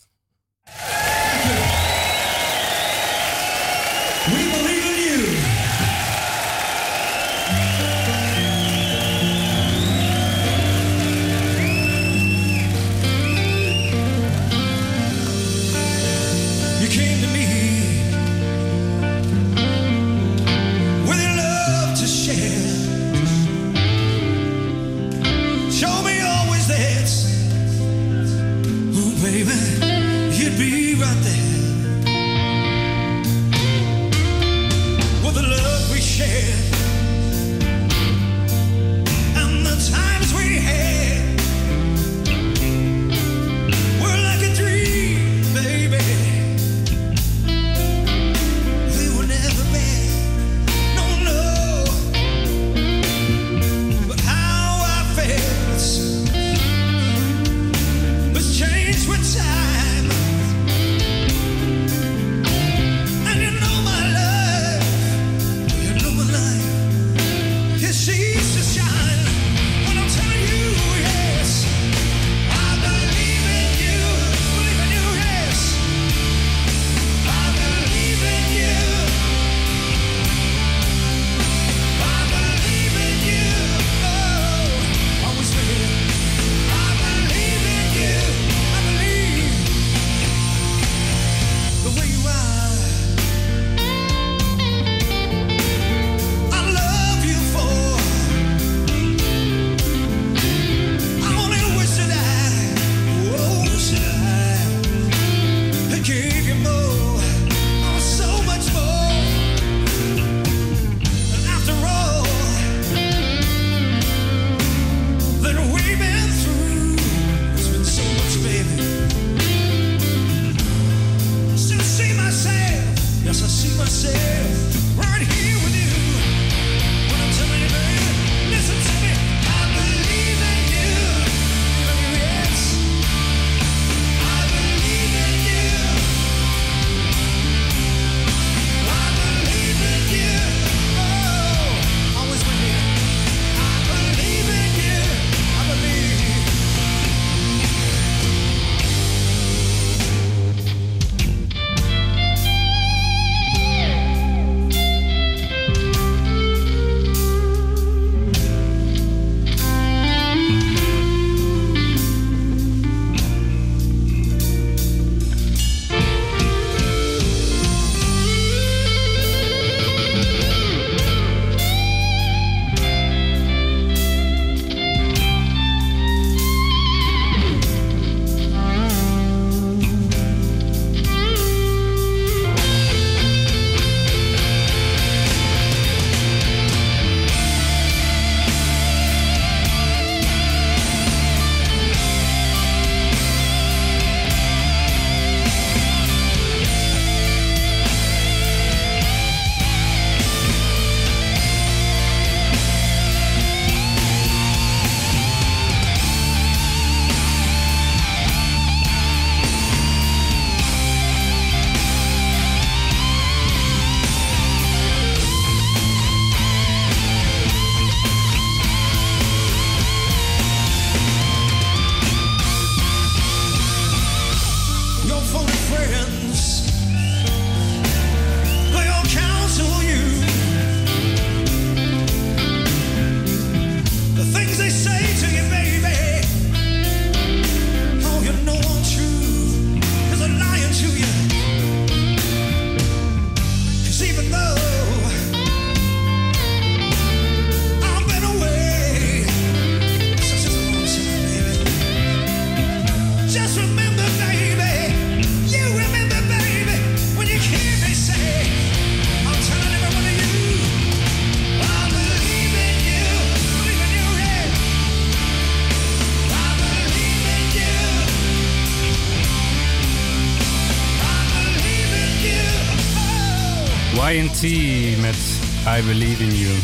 Believe 276.03 276.23
in 276.23 276.37
You. 276.37 276.55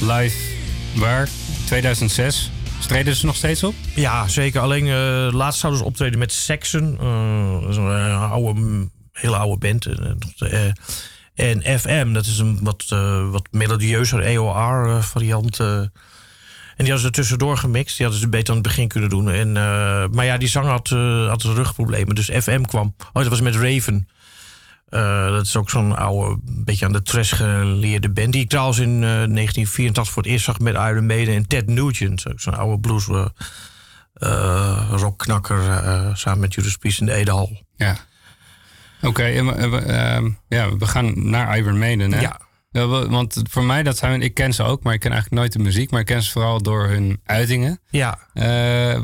Live, 0.00 0.36
waar? 0.94 1.28
2006. 1.66 2.50
Streden 2.80 3.14
ze 3.14 3.26
nog 3.26 3.36
steeds 3.36 3.64
op? 3.64 3.74
Ja, 3.94 4.28
zeker. 4.28 4.60
Alleen 4.60 4.86
eh, 4.86 5.34
laatst 5.34 5.60
zouden 5.60 5.80
ze 5.80 5.86
optreden 5.86 6.18
met 6.18 6.32
Saxon. 6.32 6.98
Eh, 7.00 7.76
een 7.76 7.90
eh, 7.90 8.32
oude, 8.32 8.60
mm, 8.60 8.90
hele 9.12 9.36
oude 9.36 9.58
band. 9.58 9.86
En 11.34 11.78
FM, 11.80 12.12
dat 12.12 12.26
is 12.26 12.38
een 12.38 12.58
wat, 12.62 12.84
wat 13.30 13.48
melodieuzer 13.50 14.20
EOR-variant. 14.20 15.60
En 15.60 15.90
die 16.76 16.92
hadden 16.92 17.06
ze 17.06 17.10
tussendoor 17.10 17.56
gemixt. 17.56 17.96
Die 17.96 18.06
hadden 18.06 18.24
ze 18.24 18.28
beter 18.28 18.48
aan 18.48 18.60
het 18.60 18.66
begin 18.68 18.88
kunnen 18.88 19.10
doen. 19.10 19.30
En, 19.30 19.52
maar 20.12 20.24
ja, 20.24 20.36
die 20.36 20.48
zanger 20.48 20.70
had, 20.70 20.88
had 21.28 21.42
rugproblemen. 21.42 22.14
Dus 22.14 22.30
FM 22.34 22.62
kwam. 22.62 22.94
Oh, 22.98 23.22
dat 23.22 23.28
was 23.28 23.40
met 23.40 23.54
Raven. 23.54 24.08
Eh, 24.88 25.30
dat 25.30 25.44
is 25.46 25.56
ook 25.56 25.70
zo'n 25.70 25.96
oude, 25.96 26.38
beetje 26.44 26.84
aan 26.86 26.92
de 26.92 27.02
trash 27.02 27.34
geleerde 27.36 28.10
band. 28.10 28.32
Die 28.32 28.42
ik 28.42 28.48
trouwens 28.48 28.78
in 28.78 28.90
eh, 28.94 29.00
1984 29.00 30.08
voor 30.14 30.22
het 30.22 30.32
eerst 30.32 30.44
zag 30.44 30.58
met 30.58 30.74
Iron 30.74 31.06
Maiden 31.06 31.34
en 31.34 31.46
Ted 31.46 31.66
Nugent. 31.66 32.24
Zo'n 32.36 32.54
oude 32.56 32.80
blues 32.80 33.08
eh, 33.08 33.26
eh, 34.14 34.88
rockknakker 34.90 35.70
eh, 35.70 36.14
samen 36.14 36.40
met 36.40 36.54
Judas 36.54 36.76
Priest 36.76 37.00
in 37.00 37.06
de 37.06 37.12
Edehal. 37.12 37.62
Ja. 37.76 37.96
Oké, 39.02 39.22
ehm, 39.22 40.28
ja, 40.48 40.76
we 40.76 40.86
gaan 40.86 41.30
naar 41.30 41.58
Iron 41.58 41.78
Maiden, 41.78 42.12
hè? 42.12 42.20
Ja. 42.20 42.40
Ja, 42.70 42.86
wa- 42.86 43.08
want 43.08 43.42
voor 43.50 43.64
mij, 43.64 43.82
dat 43.82 43.96
zijn, 43.98 44.22
ik 44.22 44.34
ken 44.34 44.52
ze 44.52 44.62
ook, 44.62 44.82
maar 44.82 44.94
ik 44.94 45.00
ken 45.00 45.12
eigenlijk 45.12 45.40
nooit 45.40 45.52
de 45.52 45.58
muziek. 45.58 45.90
Maar 45.90 46.00
ik 46.00 46.06
ken 46.06 46.22
ze 46.22 46.30
vooral 46.30 46.62
door 46.62 46.88
hun 46.88 47.20
uitingen. 47.24 47.80
Ja, 47.90 48.18
Eh, 48.32 49.00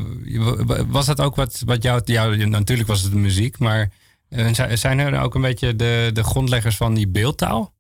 was 0.89 1.07
dat 1.07 1.20
ook 1.20 1.37
wat, 1.37 1.62
wat 1.64 1.82
jou, 1.82 2.01
jou... 2.05 2.47
Natuurlijk 2.47 2.89
was 2.89 3.03
het 3.03 3.12
de 3.12 3.18
muziek, 3.18 3.59
maar 3.59 3.80
eh, 3.80 3.87
zijn- 4.76 4.99
er 4.99 5.20
ook 5.20 5.35
een 5.35 5.41
beetje 5.41 5.76
de, 5.76 6.11
de 6.12 6.24
grondleggers 6.24 6.76
van 6.76 6.95
die 6.95 7.09
beeldtaal? 7.09 7.74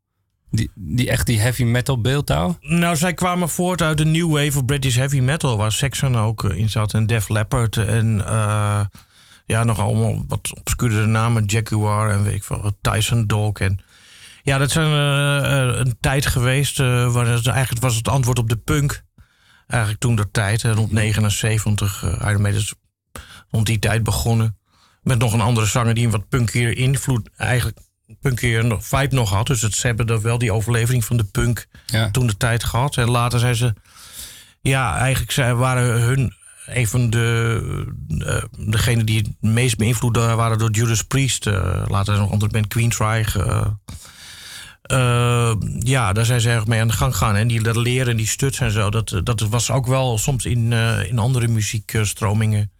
Die, 0.50 0.70
die 0.74 1.10
echt 1.10 1.26
die 1.26 1.40
heavy 1.40 1.64
metal 1.64 2.00
beeldtaal? 2.00 2.56
Nou, 2.60 2.96
zij 2.96 3.14
kwamen 3.14 3.48
voort 3.48 3.82
uit 3.82 3.98
de 3.98 4.04
new 4.04 4.30
wave 4.30 4.58
of 4.58 4.64
British 4.64 4.96
heavy 4.96 5.20
metal, 5.20 5.56
waar 5.56 5.72
Saxon 5.72 6.16
ook 6.16 6.44
eh, 6.44 6.56
in 6.58 6.70
zat 6.70 6.94
en 6.94 7.06
Def 7.06 7.28
Leppard 7.28 7.76
en 7.76 8.26
eh, 8.26 8.80
ja, 9.46 9.64
nog 9.64 9.78
allemaal 9.78 10.24
wat 10.28 10.52
obscure 10.58 11.06
namen, 11.06 11.44
Jaguar 11.44 12.10
en 12.10 12.24
weet 12.24 12.34
ik 12.34 12.44
veel, 12.44 12.76
Tyson 12.80 13.26
Dog 13.26 13.58
en 13.58 13.80
ja, 14.42 14.58
dat 14.58 14.70
zijn 14.70 14.86
eh, 14.86 15.78
een 15.78 15.96
tijd 16.00 16.26
geweest 16.26 16.78
waar 16.78 17.26
het, 17.26 17.46
eigenlijk 17.46 17.82
was 17.82 17.96
het 17.96 18.08
antwoord 18.08 18.38
op 18.38 18.48
de 18.48 18.56
punk. 18.56 19.02
Eigenlijk 19.66 20.00
toen 20.00 20.16
de 20.16 20.30
tijd, 20.30 20.62
rond 20.62 20.92
79, 20.92 22.02
eh 22.04 22.30
Iron 22.30 22.54
rond 23.50 23.66
die 23.66 23.78
tijd 23.78 24.02
begonnen. 24.02 24.58
Met 25.04 25.18
nog 25.18 25.32
een 25.32 25.40
andere 25.40 25.66
zanger 25.66 25.94
die 25.94 26.04
een 26.04 26.10
wat 26.10 26.28
punkier 26.28 26.76
invloed, 26.76 27.28
eigenlijk 27.36 27.78
punkier 28.20 28.64
nog- 28.64 28.86
vibe 28.86 29.14
nog 29.14 29.30
had. 29.30 29.46
Dus 29.46 29.62
het, 29.62 29.74
ze 29.74 29.86
hebben 29.86 30.06
er 30.06 30.22
wel 30.22 30.38
die 30.38 30.52
overlevering 30.52 31.04
van 31.04 31.16
de 31.16 31.24
punk 31.24 31.66
Ja. 31.86 32.10
toen 32.10 32.26
de 32.26 32.36
tijd 32.36 32.64
gehad. 32.64 32.96
En 32.96 33.10
later 33.10 33.38
zijn 33.38 33.56
ze, 33.56 33.74
ja, 34.60 34.96
eigenlijk 34.96 35.32
zij 35.32 35.54
waren 35.54 36.00
hun 36.00 36.34
een 36.66 36.86
van 36.86 37.10
de, 37.10 37.60
uh, 38.08 38.42
degene 38.70 39.04
die 39.04 39.18
het 39.18 39.30
meest 39.40 39.76
beïnvloed 39.76 40.16
waren 40.16 40.58
door 40.58 40.70
Judas 40.70 41.02
Priest. 41.02 41.46
Uh, 41.46 41.82
later 41.88 42.18
nog 42.18 42.30
onder 42.30 42.48
band. 42.48 42.74
Uh, 42.74 43.66
uh, 44.92 45.54
ja, 45.78 46.12
daar 46.12 46.24
zijn 46.24 46.40
ze 46.40 46.50
erg 46.50 46.66
mee 46.66 46.80
aan 46.80 46.86
de 46.88 46.92
gang 46.92 47.12
gegaan. 47.12 47.36
En 47.36 47.48
die 47.48 47.62
dat 47.62 47.76
leren 47.76 48.10
en 48.10 48.16
die 48.16 48.26
stuts 48.26 48.60
en 48.60 48.70
zo, 48.70 48.90
dat, 48.90 49.20
dat 49.24 49.40
was 49.40 49.70
ook 49.70 49.86
wel 49.86 50.18
soms 50.18 50.44
in, 50.44 50.72
in 51.08 51.18
andere 51.18 51.48
muziekstromingen 51.48 52.72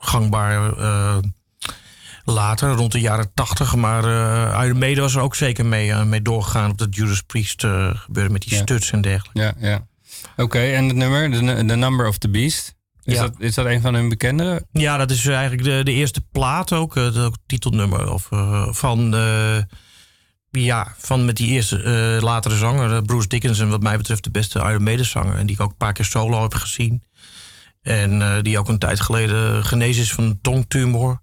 gangbaar. 0.00 0.78
Uh, 0.78 1.16
later, 2.24 2.70
rond 2.72 2.92
de 2.92 3.00
jaren 3.00 3.30
tachtig. 3.34 3.74
Maar 3.74 4.04
uh, 4.04 4.64
Iron 4.66 4.78
Maiden 4.78 5.02
was 5.02 5.14
er 5.14 5.20
ook 5.22 5.34
zeker 5.34 5.66
mee, 5.66 5.88
uh, 5.88 6.02
mee 6.02 6.22
doorgegaan 6.22 6.70
op 6.70 6.78
dat 6.78 6.94
Judas 6.94 7.20
Priest 7.20 7.62
uh, 7.62 7.90
gebeuren 7.94 8.32
met 8.32 8.42
die 8.42 8.54
Ja. 8.54 8.60
stuts 8.62 8.90
en 8.90 9.00
dergelijke. 9.00 9.40
Ja, 9.40 9.54
ja. 9.68 9.86
Oké, 10.36 10.58
en 10.58 10.84
het 10.86 10.96
nummer, 10.96 11.30
The, 11.30 11.64
the 11.66 11.76
Number 11.76 12.06
of 12.08 12.18
the 12.18 12.28
Beast. 12.30 12.74
Is, 13.02 13.14
Ja. 13.14 13.20
dat, 13.22 13.34
is 13.38 13.54
dat 13.54 13.66
een 13.66 13.80
van 13.80 13.94
hun 13.94 14.08
bekendere? 14.08 14.66
Ja, 14.72 14.96
dat 14.96 15.10
is 15.10 15.26
eigenlijk 15.26 15.62
de, 15.62 15.80
de 15.84 15.92
eerste 15.92 16.20
plaat 16.32 16.72
ook, 16.72 16.96
eh, 16.96 17.04
het 17.14 17.38
titelnummer 17.46 18.12
of, 18.12 18.28
van, 18.76 19.14
ja, 20.50 20.94
van 20.98 21.24
met 21.24 21.36
die 21.36 21.48
eerste 21.48 22.18
latere 22.20 22.56
zanger, 22.56 23.02
Bruce 23.02 23.28
Dickinson, 23.28 23.68
wat 23.70 23.82
mij 23.82 23.96
betreft 23.96 24.24
de 24.24 24.30
beste 24.30 24.58
Iron 24.58 24.82
Maiden 24.82 25.06
zanger. 25.06 25.36
En 25.36 25.46
die 25.46 25.54
ik 25.56 25.62
ook 25.62 25.70
een 25.70 25.76
paar 25.76 25.92
keer 25.92 26.04
solo 26.04 26.42
heb 26.42 26.54
gezien. 26.54 27.02
En 27.82 28.20
uh, 28.20 28.36
die 28.42 28.58
ook 28.58 28.68
een 28.68 28.78
tijd 28.78 29.00
geleden 29.00 29.64
genezen 29.64 30.02
is 30.02 30.12
van 30.12 30.24
een 30.24 30.38
tongtumor. 30.42 31.20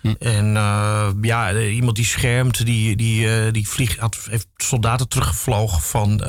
Hm. 0.00 0.14
En 0.18 0.54
uh, 0.54 1.08
ja, 1.20 1.58
iemand 1.58 1.96
die 1.96 2.04
schermt, 2.04 2.66
die, 2.66 2.96
die, 2.96 3.26
uh, 3.46 3.52
die 3.52 3.68
vliegt, 3.68 3.98
had, 3.98 4.18
heeft 4.30 4.46
soldaten 4.56 5.08
teruggevlogen 5.08 5.80
van, 5.82 6.22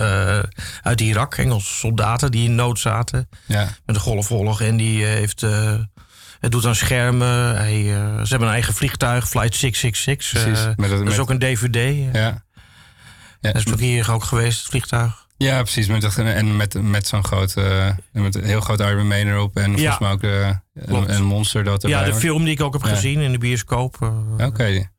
uit 0.82 1.02
Irak. 1.02 1.36
Engelse 1.38 1.74
soldaten 1.74 2.32
die 2.32 2.46
in 2.46 2.56
nood 2.56 2.80
zaten. 2.80 3.30
Ja. 3.46 3.70
Met 3.86 3.96
de 3.96 4.02
golfoorlog. 4.02 4.62
En 4.62 4.78
die 4.78 5.04
heeft. 5.06 5.42
het 6.40 6.52
doet 6.52 6.66
aan 6.66 6.76
schermen. 6.76 7.56
Hij, 7.58 7.84
ze 7.84 8.28
hebben 8.30 8.48
een 8.48 8.54
eigen 8.54 8.74
vliegtuig, 8.74 9.28
Flight 9.30 9.56
666. 9.56 10.44
Precies, 10.44 10.66
met 10.76 10.90
dat- 10.90 11.00
dat 11.04 11.14
is 11.14 11.20
ook 11.20 11.30
een 11.30 11.40
DVD. 11.40 11.76
Ja. 12.14 12.44
ja. 13.42 13.52
Dat 13.52 13.56
is 13.66 13.72
ook 13.74 13.80
hier 13.80 14.12
ook 14.12 14.24
geweest, 14.24 14.60
het 14.60 14.70
vliegtuig. 14.70 15.23
Ja, 15.44 15.62
precies. 15.62 15.88
Met, 15.88 16.02
dat- 16.02 16.18
en 16.18 16.56
met, 16.58 16.82
met 16.82 17.08
zo'n 17.08 17.24
groot, 17.24 17.54
eh, 17.56 17.90
met 18.12 18.36
een 18.36 18.44
heel 18.44 18.62
groot 18.62 18.80
Iron 18.80 19.08
Man 19.08 19.18
erop. 19.18 19.56
En 19.58 19.74
volgens 19.78 20.00
mij 20.00 20.12
ook 20.12 20.24
eh, 20.24 20.48
een, 20.74 21.14
een 21.16 21.24
monster 21.24 21.64
dat 21.64 21.84
erbij 21.84 22.00
Ja, 22.00 22.06
de 22.06 22.12
hoort. 22.12 22.24
film 22.24 22.44
die 22.44 22.54
ik 22.54 22.62
ook 22.62 22.74
heb 22.74 22.82
Ja. 22.84 22.90
gezien 22.90 23.20
in 23.20 23.32
de 23.32 23.38
bioscoop. 23.38 23.98
eh, 24.38 24.46
Oké. 24.48 24.92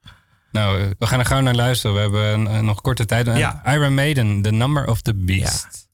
Nou, 0.53 0.95
we 0.99 1.07
gaan 1.07 1.19
er 1.19 1.25
gauw 1.27 1.41
naar 1.41 1.55
luisteren. 1.55 1.95
We 2.11 2.19
hebben 2.19 2.65
nog 2.65 2.81
korte 2.81 3.05
tijd. 3.05 3.27
Iron 3.67 3.95
Maiden, 3.95 4.43
The 4.43 4.51
Number 4.51 4.87
of 4.89 5.01
the 5.01 5.15
Beast. 5.15 5.89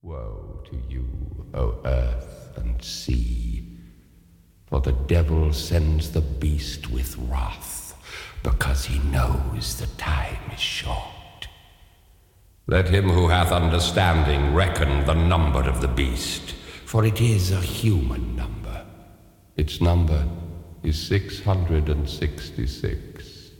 Woe 0.00 0.60
to 0.70 0.76
you, 0.88 1.04
O 1.52 1.78
earth 1.82 2.24
and 2.64 2.84
sea, 2.84 3.62
for 4.68 4.80
the 4.82 4.94
devil 5.06 5.52
sends 5.52 6.10
the 6.10 6.22
beast 6.38 6.90
with 6.90 7.16
wrath, 7.28 7.94
because 8.42 8.90
he 8.92 8.98
knows 9.10 9.74
the 9.74 9.86
time 9.96 10.54
is 10.56 10.60
short. 10.62 11.20
Let 12.68 12.88
him 12.88 13.08
who 13.08 13.26
hath 13.28 13.50
understanding 13.50 14.54
reckon 14.54 15.04
the 15.04 15.14
number 15.14 15.62
of 15.62 15.80
the 15.80 15.88
beast, 15.88 16.52
for 16.86 17.04
it 17.04 17.20
is 17.20 17.50
a 17.50 17.60
human 17.60 18.36
number. 18.36 18.86
Its 19.56 19.80
number 19.80 20.24
is 20.84 20.96
666. 21.00 23.50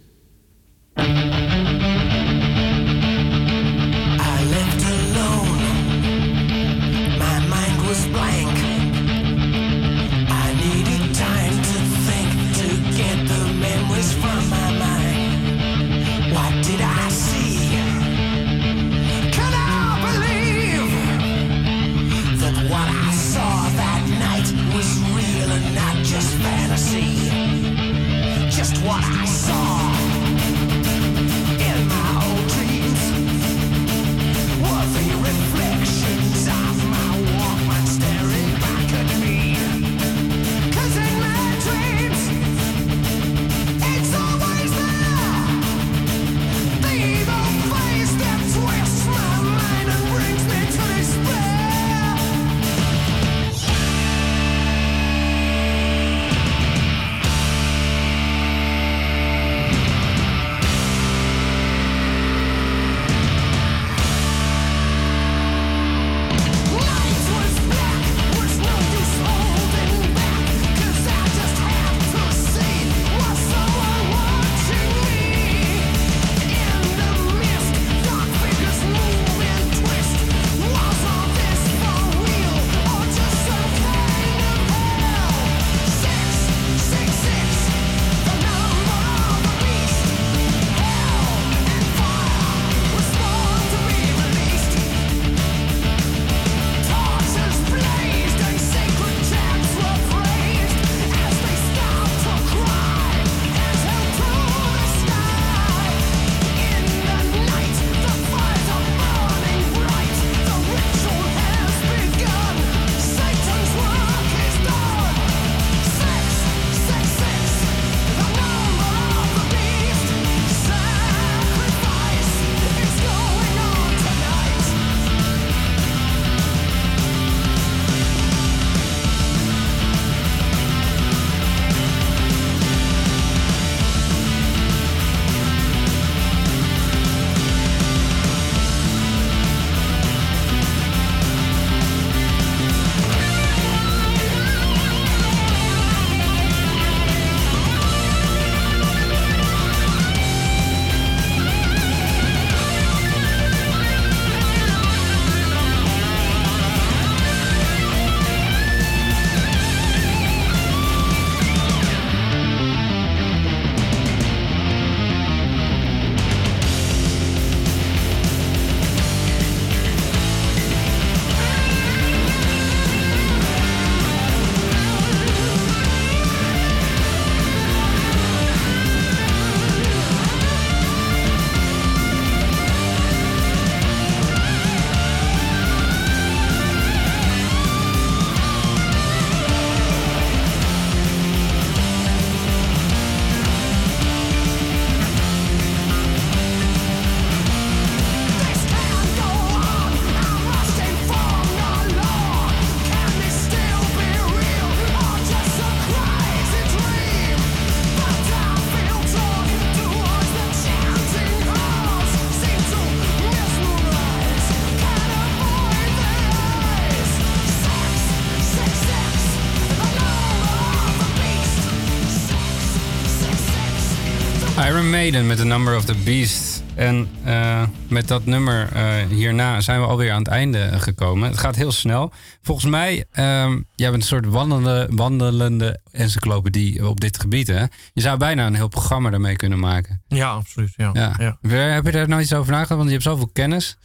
Iron 224.68 224.90
Maiden 224.90 225.26
met 225.26 225.36
The 225.36 225.44
Number 225.44 225.76
of 225.76 225.84
the 225.84 225.94
Beast. 225.94 226.62
En 226.74 227.08
eh, 227.24 227.62
met 227.88 228.08
dat 228.08 228.24
nummer 228.24 228.72
eh, 228.72 229.06
hierna 229.08 229.60
zijn 229.60 229.80
we 229.80 229.86
alweer 229.86 230.12
aan 230.12 230.18
het 230.18 230.28
einde 230.28 230.70
gekomen. 230.80 231.28
Het 231.28 231.38
gaat 231.38 231.56
heel 231.56 231.72
snel. 231.72 232.12
Volgens 232.42 232.70
mij, 232.70 233.04
ehm 233.12 233.60
jij 233.74 233.90
bent 233.90 234.02
een 234.02 234.08
soort 234.08 234.26
wandelende, 234.26 234.88
wandelende 234.90 235.80
encyclopedie 235.92 236.88
op 236.88 237.00
dit 237.00 237.20
gebied. 237.20 237.46
Hè? 237.46 237.64
Je 237.92 238.00
zou 238.00 238.18
bijna 238.18 238.46
een 238.46 238.54
heel 238.54 238.68
programma 238.68 239.10
daarmee 239.10 239.36
kunnen 239.36 239.58
maken. 239.58 240.02
Ja, 240.08 240.30
absoluut. 240.30 240.72
Ja. 240.76 240.90
Ja. 240.92 241.14
Ja. 241.18 241.36
Heb 241.48 241.84
je 241.84 241.92
daar 241.92 242.08
nou 242.08 242.20
iets 242.20 242.34
over 242.34 242.52
nagedacht? 242.52 242.76
Want 242.76 242.86
je 242.86 242.92
hebt 242.92 243.04
zoveel 243.04 243.30
kennis. 243.32 243.76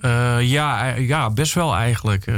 Eh, 0.00 0.38
ja, 0.40 0.94
ja, 0.94 1.30
best 1.30 1.54
wel 1.54 1.74
eigenlijk. 1.74 2.32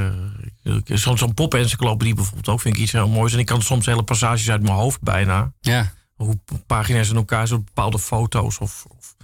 Zo'n 0.84 1.34
pop-encyclopedie 1.34 2.14
bijvoorbeeld 2.14 2.48
ook 2.48 2.60
vind 2.60 2.76
ik 2.76 2.82
iets 2.82 2.92
heel 2.92 3.08
moois. 3.08 3.32
En 3.32 3.38
ik 3.38 3.46
kan 3.46 3.62
soms 3.62 3.86
hele 3.86 4.02
passages 4.02 4.50
uit 4.50 4.62
mijn 4.62 4.74
hoofd 4.74 5.02
bijna. 5.02 5.52
Ja. 5.60 5.92
Hoe 6.16 6.38
pagina's 6.66 7.10
in 7.10 7.16
elkaar 7.16 7.46
zo 7.46 7.58
bepaalde 7.58 7.98
foto's 7.98 8.58
of, 8.58 8.84
of 8.98 9.16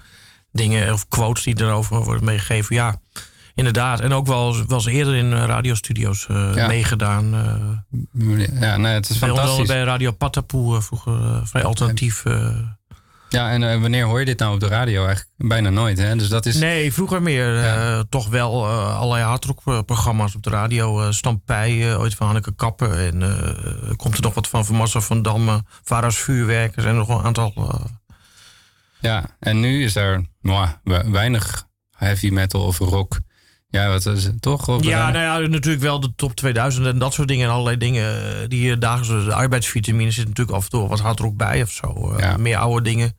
dingen 0.52 0.92
of 0.92 1.08
quotes 1.08 1.42
die 1.44 1.60
erover 1.60 2.04
worden 2.04 2.24
meegegeven. 2.24 2.74
Ja, 2.74 3.00
inderdaad. 3.54 4.00
En 4.00 4.12
ook 4.12 4.26
wel, 4.26 4.56
wel 4.66 4.78
eens 4.78 4.86
eerder 4.86 5.14
in 5.14 5.32
eh, 5.32 5.44
radiostudio's 5.44 6.26
Ja. 6.28 6.66
meegedaan. 6.66 7.34
eh 7.34 8.60
Ja, 8.60 8.76
nee, 8.76 8.92
het 8.94 9.08
is 9.10 9.18
bij, 9.18 9.28
onder 9.30 9.44
andere 9.44 9.56
fantastisch. 9.56 9.66
bij 9.66 9.82
Radio 9.82 10.10
Patapoe 10.10 10.80
vroeger 10.82 11.46
vrij 11.46 11.64
alternatief. 11.64 12.22
Ja, 13.32 13.50
en 13.50 13.62
eh, 13.62 13.80
wanneer 13.80 14.04
hoor 14.04 14.18
je 14.18 14.24
dit 14.24 14.38
nou 14.38 14.54
op 14.54 14.60
de 14.60 14.66
radio? 14.68 15.04
Eigenlijk 15.06 15.28
bijna 15.36 15.70
nooit, 15.70 15.98
hè? 15.98 16.16
Dus 16.16 16.28
dat 16.28 16.46
is... 16.46 16.56
Nee, 16.56 16.92
vroeger 16.92 17.22
meer. 17.22 17.56
eh, 17.64 18.00
toch 18.08 18.28
wel 18.28 18.64
eh, 18.68 18.98
allerlei 18.98 19.24
hardrockprogramma's 19.24 20.34
op 20.34 20.42
de 20.42 20.50
radio. 20.50 21.10
Stampij, 21.12 21.96
ooit 21.96 22.14
van 22.14 22.26
Hanneke 22.26 22.54
Kappen. 22.54 22.98
En 22.98 23.96
komt 23.96 24.16
er 24.16 24.22
nog 24.22 24.34
wat 24.34 24.48
van 24.48 24.64
van 24.64 24.74
Massa 24.76 25.00
van 25.00 25.22
Damme. 25.22 25.62
Vara's 25.82 26.18
Vuurwerkers 26.18 26.84
en 26.84 26.96
nog 26.96 27.08
een 27.08 27.22
aantal... 27.24 27.80
Ja, 29.00 29.24
en 29.40 29.60
nu 29.60 29.84
is 29.84 29.96
er 29.96 30.26
mwah, 30.40 30.68
we- 30.84 31.10
weinig 31.10 31.66
heavy 31.96 32.28
metal 32.30 32.62
of 32.66 32.78
rock. 32.78 33.18
Ja, 33.68 33.88
wat 33.88 34.06
is 34.06 34.24
het 34.24 34.42
toch? 34.42 34.68
Op 34.68 34.82
Ja, 34.82 35.10
nou 35.10 35.42
ja, 35.42 35.48
natuurlijk 35.48 35.82
wel 35.82 36.00
de 36.00 36.12
top 36.16 36.34
2000 36.34 36.86
en 36.86 36.98
dat 36.98 37.12
soort 37.12 37.28
dingen. 37.28 37.46
En 37.46 37.52
allerlei 37.52 37.76
dingen 37.76 38.48
die 38.48 38.62
je 38.62 38.78
dagelijks... 38.78 39.24
De 39.24 39.34
arbeidsvitamine 39.34 40.10
zit 40.10 40.28
natuurlijk 40.28 40.56
af 40.56 40.64
en 40.64 40.70
toe 40.70 40.88
wat 40.88 41.00
hardrock 41.00 41.36
bij 41.36 41.62
of 41.62 41.70
zo. 41.70 42.16
Meer 42.38 42.56
oude 42.56 42.82
dingen. 42.90 43.16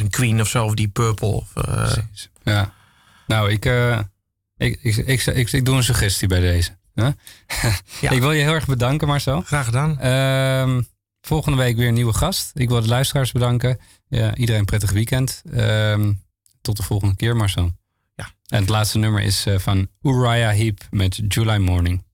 Een 0.00 0.10
Queen 0.10 0.40
of 0.40 0.48
zo, 0.48 0.64
of 0.64 0.74
die 0.74 0.88
Purple. 0.88 1.28
Of, 1.28 1.56
eh, 1.56 1.96
Ja. 2.42 2.72
Nou, 3.26 3.50
ik, 3.50 3.64
eh, 3.64 3.98
ik, 4.56 4.78
ik, 4.82 4.96
ik, 4.96 5.26
ik, 5.26 5.52
ik 5.52 5.64
doe 5.64 5.76
een 5.76 5.82
suggestie 5.82 6.28
bij 6.28 6.40
deze. 6.40 6.70
Ik 8.00 8.20
wil 8.20 8.32
je 8.32 8.42
heel 8.42 8.52
erg 8.52 8.66
bedanken, 8.66 9.08
Marcel. 9.08 9.40
Graag 9.40 9.64
gedaan. 9.64 10.00
Ehm, 10.00 10.82
volgende 11.20 11.58
week 11.58 11.76
weer 11.76 11.88
een 11.88 11.94
nieuwe 11.94 12.12
gast. 12.12 12.50
Ik 12.54 12.68
wil 12.68 12.80
de 12.80 12.88
luisteraars 12.88 13.32
bedanken. 13.32 13.78
Ja, 14.08 14.34
iedereen 14.34 14.60
een 14.60 14.66
prettig 14.66 14.90
weekend. 14.90 15.42
Ehm, 15.52 16.12
tot 16.60 16.76
de 16.76 16.82
volgende 16.82 17.16
keer, 17.16 17.36
Marcel. 17.36 17.72
Ja. 18.14 18.28
En 18.48 18.60
het 18.60 18.68
laatste 18.68 18.98
nummer 18.98 19.22
is 19.22 19.46
eh, 19.46 19.58
van 19.58 19.88
Uriah 20.02 20.54
Heep 20.54 20.86
met 20.90 21.20
July 21.28 21.56
Morning. 21.56 22.04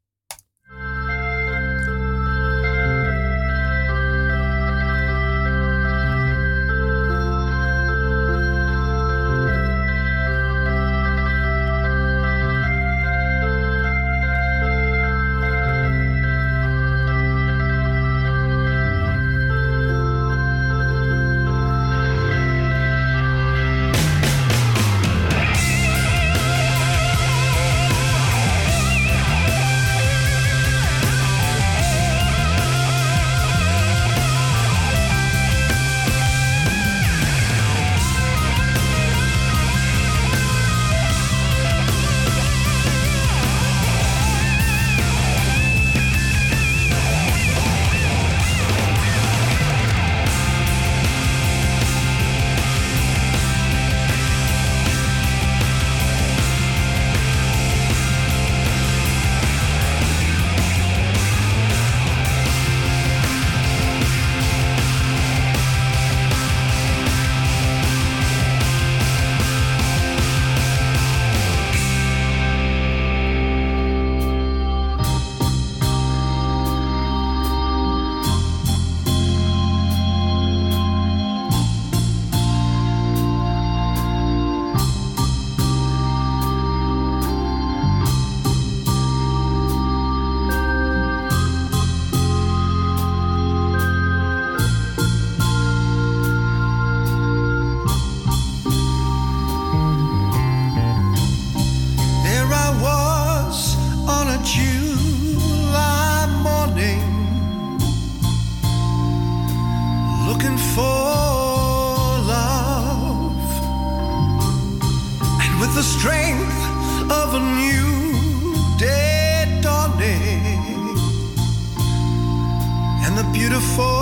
Beautiful 123.43 124.02